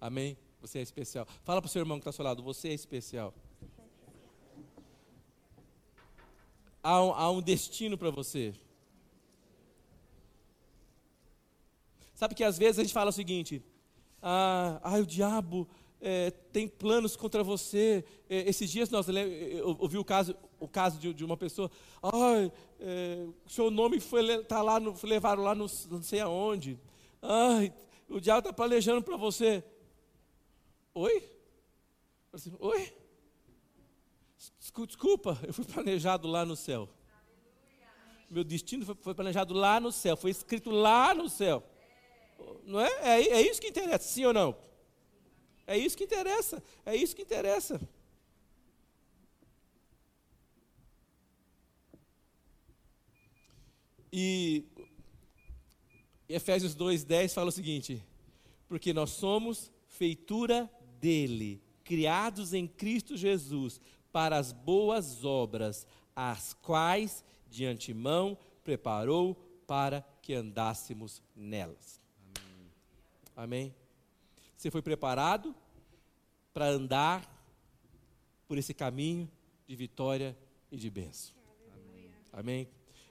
Amém? 0.00 0.36
Você 0.60 0.80
é 0.80 0.82
especial. 0.82 1.24
Fala 1.44 1.62
para 1.62 1.68
o 1.68 1.70
seu 1.70 1.82
irmão 1.82 1.96
que 1.96 2.00
está 2.00 2.08
ao 2.08 2.12
seu 2.12 2.24
lado, 2.24 2.42
você 2.42 2.70
é 2.70 2.72
especial. 2.72 3.32
Há 6.82 7.00
um, 7.00 7.12
há 7.12 7.30
um 7.30 7.40
destino 7.40 7.96
para 7.96 8.10
você. 8.10 8.56
Sabe 12.12 12.34
que 12.34 12.42
às 12.42 12.58
vezes 12.58 12.80
a 12.80 12.82
gente 12.82 12.92
fala 12.92 13.10
o 13.10 13.12
seguinte: 13.12 13.62
ah, 14.20 14.80
ah 14.82 14.96
o 14.96 15.06
diabo 15.06 15.68
é, 16.08 16.30
tem 16.30 16.68
planos 16.68 17.16
contra 17.16 17.42
você. 17.42 18.04
É, 18.30 18.48
esses 18.48 18.70
dias 18.70 18.90
nós 18.90 19.08
eu 19.08 19.76
ouvi 19.80 19.98
o 19.98 20.04
caso, 20.04 20.36
o 20.60 20.68
caso 20.68 21.00
de, 21.00 21.12
de 21.12 21.24
uma 21.24 21.36
pessoa, 21.36 21.68
ai, 22.00 22.52
é, 22.78 23.26
seu 23.48 23.72
nome 23.72 23.98
foi 23.98 24.44
tá 24.44 24.62
lá, 24.62 24.78
no, 24.78 24.94
levaram 25.02 25.42
lá 25.42 25.52
no, 25.52 25.66
não 25.90 26.02
sei 26.02 26.20
aonde. 26.20 26.78
Ai, 27.20 27.74
o 28.08 28.20
diabo 28.20 28.38
está 28.38 28.52
planejando 28.52 29.02
para 29.02 29.16
você. 29.16 29.64
Oi? 30.94 31.28
Assim, 32.32 32.54
Oi? 32.60 32.94
Desculpa, 34.86 35.40
eu 35.44 35.52
fui 35.52 35.64
planejado 35.64 36.28
lá 36.28 36.44
no 36.44 36.54
céu. 36.54 36.88
Meu 38.30 38.44
destino 38.44 38.86
foi, 38.86 38.94
foi 38.94 39.14
planejado 39.14 39.52
lá 39.52 39.80
no 39.80 39.90
céu, 39.90 40.16
foi 40.16 40.30
escrito 40.30 40.70
lá 40.70 41.12
no 41.12 41.28
céu. 41.28 41.64
Não 42.62 42.80
é? 42.80 42.90
é? 43.02 43.28
É 43.28 43.40
isso 43.40 43.60
que 43.60 43.68
interessa, 43.68 44.04
sim 44.06 44.24
ou 44.24 44.32
não? 44.32 44.66
É 45.66 45.76
isso 45.76 45.96
que 45.96 46.04
interessa. 46.04 46.62
É 46.84 46.94
isso 46.94 47.14
que 47.14 47.22
interessa. 47.22 47.80
E 54.12 54.64
Efésios 56.28 56.74
2:10 56.74 57.34
fala 57.34 57.48
o 57.48 57.52
seguinte: 57.52 58.02
porque 58.68 58.92
nós 58.92 59.10
somos 59.10 59.70
feitura 59.86 60.70
dele, 61.00 61.60
criados 61.84 62.52
em 62.52 62.66
Cristo 62.66 63.16
Jesus 63.16 63.80
para 64.12 64.36
as 64.38 64.52
boas 64.52 65.24
obras, 65.24 65.86
as 66.14 66.54
quais 66.54 67.24
de 67.50 67.66
antemão 67.66 68.38
preparou 68.64 69.34
para 69.66 70.02
que 70.22 70.34
andássemos 70.34 71.22
nelas. 71.34 72.00
Amém. 72.34 72.72
Amém. 73.36 73.85
Você 74.56 74.70
foi 74.70 74.82
preparado 74.82 75.54
para 76.52 76.68
andar 76.68 77.36
por 78.48 78.56
esse 78.56 78.72
caminho 78.72 79.30
de 79.66 79.76
vitória 79.76 80.36
e 80.70 80.76
de 80.76 80.88
bênção. 80.88 81.34
Amém. 81.72 82.10
Amém. 82.32 82.68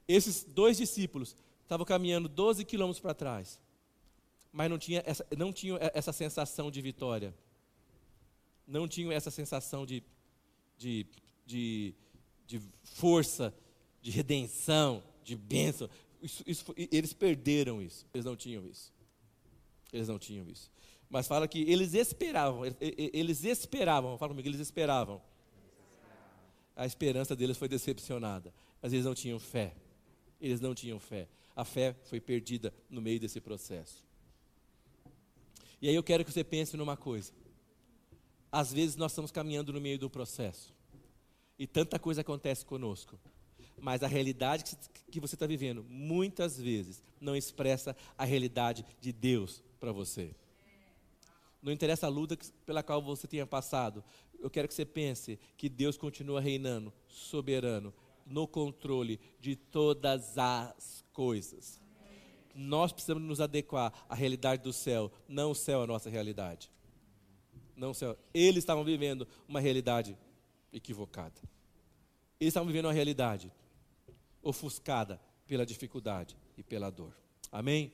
Esses 0.07 0.43
dois 0.43 0.77
discípulos 0.77 1.35
estavam 1.61 1.85
caminhando 1.85 2.29
12 2.29 2.63
quilômetros 2.65 2.99
para 2.99 3.13
trás, 3.13 3.59
mas 4.51 4.69
não, 4.69 4.77
tinha 4.77 5.03
essa, 5.05 5.25
não 5.37 5.51
tinham 5.51 5.77
essa 5.79 6.13
sensação 6.13 6.71
de 6.71 6.81
vitória. 6.81 7.35
Não 8.67 8.87
tinham 8.87 9.11
essa 9.11 9.29
sensação 9.29 9.85
de, 9.85 10.01
de, 10.77 11.05
de, 11.45 11.93
de 12.47 12.61
força, 12.83 13.53
de 14.01 14.09
redenção, 14.09 15.03
de 15.23 15.35
bênção. 15.35 15.89
Isso, 16.21 16.43
isso, 16.47 16.73
eles 16.75 17.13
perderam 17.13 17.81
isso. 17.81 18.07
Eles 18.13 18.25
não 18.25 18.35
tinham 18.35 18.65
isso. 18.65 18.91
Eles 19.91 20.07
não 20.07 20.17
tinham 20.17 20.47
isso. 20.49 20.71
Mas 21.09 21.27
fala 21.27 21.47
que 21.47 21.61
eles 21.61 21.93
esperavam, 21.93 22.61
eles 22.79 23.43
esperavam, 23.43 24.17
fala 24.17 24.31
comigo, 24.31 24.47
eles 24.47 24.59
esperavam. 24.59 25.21
A 26.75 26.85
esperança 26.85 27.35
deles 27.35 27.57
foi 27.57 27.67
decepcionada, 27.67 28.53
mas 28.81 28.91
eles 28.91 29.05
não 29.05 29.15
tinham 29.15 29.39
fé. 29.39 29.73
Eles 30.41 30.59
não 30.59 30.75
tinham 30.75 30.99
fé. 30.99 31.27
A 31.55 31.63
fé 31.63 31.95
foi 32.03 32.19
perdida 32.19 32.73
no 32.89 33.01
meio 33.01 33.19
desse 33.19 33.39
processo. 33.39 34.03
E 35.81 35.87
aí 35.87 35.95
eu 35.95 36.03
quero 36.03 36.25
que 36.25 36.31
você 36.31 36.43
pense 36.43 36.75
numa 36.75 36.97
coisa. 36.97 37.31
Às 38.51 38.73
vezes 38.73 38.95
nós 38.95 39.11
estamos 39.11 39.31
caminhando 39.31 39.71
no 39.71 39.79
meio 39.79 39.97
do 39.97 40.09
processo. 40.09 40.73
E 41.57 41.65
tanta 41.65 41.97
coisa 41.97 42.21
acontece 42.21 42.65
conosco. 42.65 43.17
Mas 43.79 44.03
a 44.03 44.07
realidade 44.07 44.77
que 45.09 45.19
você 45.19 45.35
está 45.35 45.45
vivendo, 45.45 45.83
muitas 45.87 46.59
vezes, 46.59 47.03
não 47.19 47.35
expressa 47.35 47.95
a 48.17 48.25
realidade 48.25 48.85
de 48.99 49.11
Deus 49.11 49.63
para 49.79 49.91
você. 49.91 50.35
Não 51.65 51.71
interessa 51.71 52.05
a 52.05 52.09
luta 52.09 52.37
pela 52.63 52.83
qual 52.83 53.01
você 53.01 53.25
tenha 53.25 53.47
passado. 53.47 54.03
Eu 54.39 54.51
quero 54.51 54.67
que 54.67 54.73
você 54.75 54.85
pense 54.85 55.39
que 55.57 55.67
Deus 55.67 55.97
continua 55.97 56.39
reinando, 56.39 56.93
soberano, 57.07 57.91
no 58.23 58.47
controle 58.47 59.19
de 59.41 59.55
todas 59.55 60.37
as 60.37 61.03
coisas. 61.11 61.81
Nós 62.53 62.91
precisamos 62.91 63.23
nos 63.23 63.41
adequar 63.41 63.91
à 64.07 64.13
realidade 64.13 64.61
do 64.61 64.71
céu, 64.71 65.11
não 65.27 65.49
o 65.49 65.55
céu 65.55 65.81
à 65.81 65.87
nossa 65.87 66.07
realidade. 66.07 66.69
Não 67.75 67.89
o 67.89 67.95
céu. 67.95 68.15
Eles 68.31 68.59
estavam 68.59 68.83
vivendo 68.83 69.27
uma 69.47 69.59
realidade 69.59 70.15
equivocada. 70.71 71.41
Eles 72.39 72.51
estavam 72.51 72.67
vivendo 72.67 72.85
uma 72.85 72.93
realidade 72.93 73.51
ofuscada 74.43 75.19
pela 75.47 75.65
dificuldade 75.65 76.37
e 76.55 76.61
pela 76.61 76.91
dor. 76.91 77.17
Amém? 77.51 77.91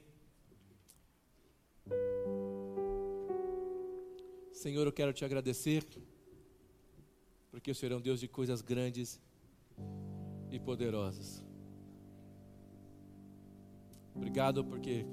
Senhor, 4.61 4.85
eu 4.85 4.93
quero 4.93 5.11
te 5.11 5.25
agradecer, 5.25 5.83
porque 7.49 7.71
o 7.71 7.75
Senhor 7.75 7.93
é 7.93 7.95
um 7.95 8.01
Deus 8.01 8.19
de 8.19 8.27
coisas 8.27 8.61
grandes 8.61 9.19
e 10.51 10.59
poderosas. 10.59 11.43
Obrigado 14.13 14.63
porque 14.63 15.03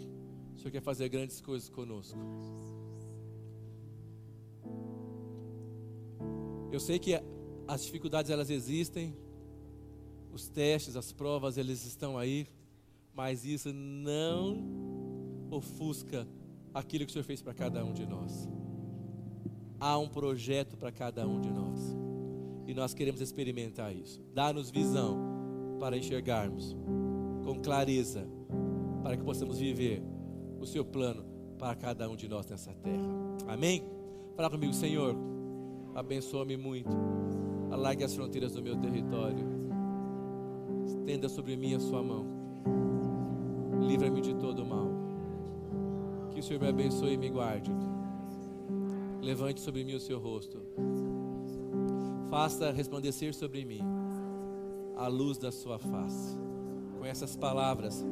o 0.54 0.58
Senhor 0.58 0.70
quer 0.70 0.82
fazer 0.82 1.08
grandes 1.08 1.40
coisas 1.40 1.70
conosco. 1.70 2.18
Eu 6.70 6.78
sei 6.78 6.98
que 6.98 7.14
as 7.66 7.86
dificuldades 7.86 8.30
elas 8.30 8.50
existem, 8.50 9.16
os 10.30 10.46
testes, 10.50 10.94
as 10.94 11.10
provas, 11.10 11.56
eles 11.56 11.86
estão 11.86 12.18
aí, 12.18 12.46
mas 13.14 13.46
isso 13.46 13.72
não 13.72 15.48
ofusca 15.50 16.28
aquilo 16.74 17.06
que 17.06 17.10
o 17.10 17.14
Senhor 17.14 17.24
fez 17.24 17.40
para 17.40 17.54
cada 17.54 17.82
um 17.82 17.94
de 17.94 18.04
nós. 18.04 18.57
Há 19.80 19.96
um 19.98 20.08
projeto 20.08 20.76
para 20.76 20.90
cada 20.90 21.26
um 21.26 21.40
de 21.40 21.50
nós. 21.50 21.96
E 22.66 22.74
nós 22.74 22.92
queremos 22.92 23.20
experimentar 23.20 23.94
isso. 23.94 24.20
Dá-nos 24.34 24.70
visão 24.70 25.76
para 25.78 25.96
enxergarmos 25.96 26.76
com 27.44 27.58
clareza, 27.60 28.28
para 29.02 29.16
que 29.16 29.24
possamos 29.24 29.58
viver 29.58 30.02
o 30.60 30.66
seu 30.66 30.84
plano 30.84 31.24
para 31.58 31.74
cada 31.74 32.08
um 32.08 32.16
de 32.16 32.28
nós 32.28 32.46
nessa 32.46 32.72
terra. 32.74 33.08
Amém? 33.46 33.82
Fala 34.36 34.50
comigo, 34.50 34.74
Senhor. 34.74 35.16
Abençoa-me 35.94 36.56
muito. 36.56 36.90
Alargue 37.70 38.04
as 38.04 38.14
fronteiras 38.14 38.52
do 38.52 38.62
meu 38.62 38.76
território. 38.76 39.46
Estenda 40.84 41.28
sobre 41.28 41.56
mim 41.56 41.74
a 41.74 41.80
sua 41.80 42.02
mão. 42.02 42.26
Livra-me 43.80 44.20
de 44.20 44.34
todo 44.34 44.64
mal. 44.64 44.88
Que 46.30 46.40
o 46.40 46.42
Senhor 46.42 46.60
me 46.60 46.68
abençoe 46.68 47.14
e 47.14 47.16
me 47.16 47.30
guarde. 47.30 47.70
Levante 49.28 49.60
sobre 49.60 49.84
mim 49.84 49.92
o 49.92 50.00
seu 50.00 50.18
rosto. 50.18 50.58
Faça 52.30 52.72
resplandecer 52.72 53.34
sobre 53.34 53.62
mim 53.62 53.82
a 54.96 55.06
luz 55.06 55.36
da 55.36 55.52
sua 55.52 55.78
face. 55.78 56.34
Com 56.98 57.04
essas 57.04 57.36
palavras, 57.36 58.02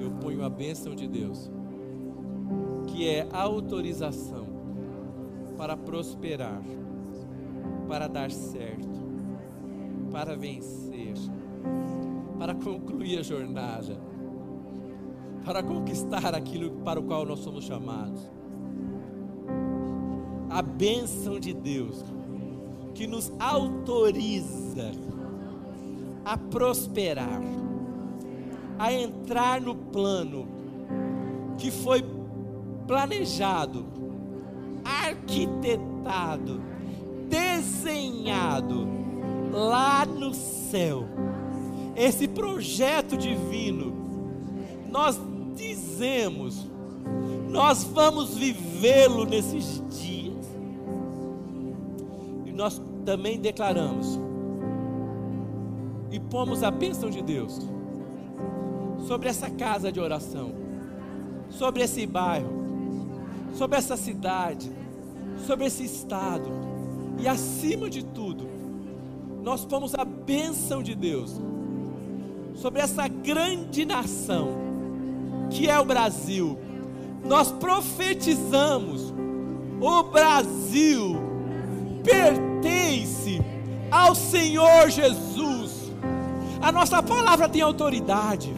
eu 0.00 0.10
ponho 0.22 0.42
a 0.42 0.48
bênção 0.48 0.94
de 0.94 1.06
Deus, 1.06 1.50
que 2.86 3.06
é 3.06 3.28
autorização 3.30 4.46
para 5.58 5.76
prosperar, 5.76 6.62
para 7.86 8.08
dar 8.08 8.30
certo, 8.30 8.88
para 10.10 10.34
vencer, 10.34 11.12
para 12.38 12.54
concluir 12.54 13.18
a 13.18 13.22
jornada, 13.22 14.00
para 15.44 15.62
conquistar 15.62 16.34
aquilo 16.34 16.70
para 16.82 16.98
o 16.98 17.02
qual 17.02 17.26
nós 17.26 17.40
somos 17.40 17.66
chamados. 17.66 18.33
A 20.54 20.62
bênção 20.62 21.40
de 21.40 21.52
Deus 21.52 22.04
que 22.94 23.08
nos 23.08 23.32
autoriza 23.40 24.92
a 26.24 26.38
prosperar, 26.38 27.42
a 28.78 28.92
entrar 28.92 29.60
no 29.60 29.74
plano 29.74 30.46
que 31.58 31.72
foi 31.72 32.04
planejado, 32.86 33.84
arquitetado, 34.84 36.62
desenhado 37.28 38.86
lá 39.50 40.06
no 40.06 40.32
céu. 40.32 41.04
Esse 41.96 42.28
projeto 42.28 43.16
divino, 43.16 43.92
nós 44.88 45.20
dizemos, 45.56 46.64
nós 47.48 47.82
vamos 47.82 48.36
vivê-lo 48.36 49.24
nesses 49.24 49.82
dias. 49.90 50.13
Nós 52.54 52.80
também 53.04 53.38
declaramos 53.38 54.18
e 56.10 56.20
pomos 56.20 56.62
a 56.62 56.70
bênção 56.70 57.10
de 57.10 57.20
Deus 57.22 57.58
sobre 59.06 59.28
essa 59.28 59.50
casa 59.50 59.90
de 59.90 60.00
oração, 60.00 60.52
sobre 61.50 61.82
esse 61.82 62.06
bairro, 62.06 62.48
sobre 63.52 63.76
essa 63.76 63.96
cidade, 63.96 64.70
sobre 65.46 65.66
esse 65.66 65.84
estado 65.84 66.48
e 67.18 67.28
acima 67.28 67.88
de 67.88 68.04
tudo, 68.04 68.46
nós 69.42 69.64
pomos 69.64 69.94
a 69.94 70.04
bênção 70.04 70.82
de 70.82 70.94
Deus 70.94 71.40
sobre 72.54 72.80
essa 72.80 73.08
grande 73.08 73.84
nação 73.84 74.48
que 75.50 75.68
é 75.68 75.78
o 75.78 75.84
Brasil. 75.84 76.58
Nós 77.24 77.52
profetizamos: 77.52 79.12
o 79.80 80.02
Brasil 80.04 81.16
pertence 82.04 83.42
ao 83.90 84.14
Senhor 84.14 84.90
Jesus 84.90 85.84
a 86.64 86.72
nossa 86.72 87.02
palavra 87.02 87.46
tem 87.46 87.60
autoridade, 87.60 88.50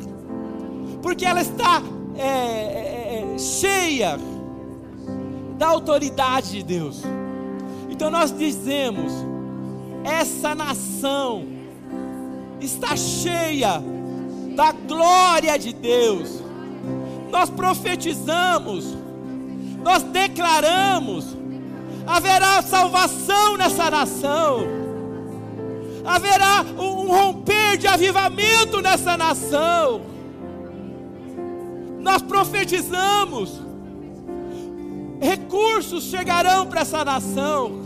porque 1.03 1.25
ela 1.25 1.41
está 1.41 1.83
é, 2.17 2.23
é, 2.23 3.35
é, 3.35 3.39
cheia 3.39 4.17
da 5.59 5.67
autoridade 5.67 6.53
de 6.53 6.63
Deus. 6.63 7.03
Então 7.91 8.09
nós 8.09 8.31
dizemos: 8.31 9.13
essa 10.05 10.55
nação 10.55 11.47
está 12.61 12.95
cheia 12.95 13.83
da 14.55 14.71
glória 14.71 15.59
de 15.59 15.73
Deus. 15.73 16.41
Nós 17.29 17.51
profetizamos, 17.51 18.97
nós 19.83 20.05
declaramos: 20.05 21.37
haverá 22.07 22.63
salvação 22.63 23.57
nessa 23.57 23.91
nação. 23.91 24.61
Haverá 26.05 26.65
um 26.79 27.09
romper 27.09 27.77
de 27.77 27.89
avivamento 27.89 28.81
nessa 28.81 29.17
nação. 29.17 30.03
Nós 31.99 32.23
profetizamos, 32.23 33.61
recursos 35.21 36.05
chegarão 36.05 36.67
para 36.67 36.83
essa 36.83 37.05
nação, 37.05 37.81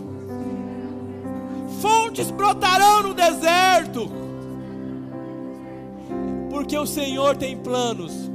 fontes 1.80 2.30
brotarão 2.30 3.04
no 3.04 3.14
deserto, 3.14 4.10
porque 6.50 6.76
o 6.76 6.84
Senhor 6.84 7.34
tem 7.36 7.56
planos 7.56 8.30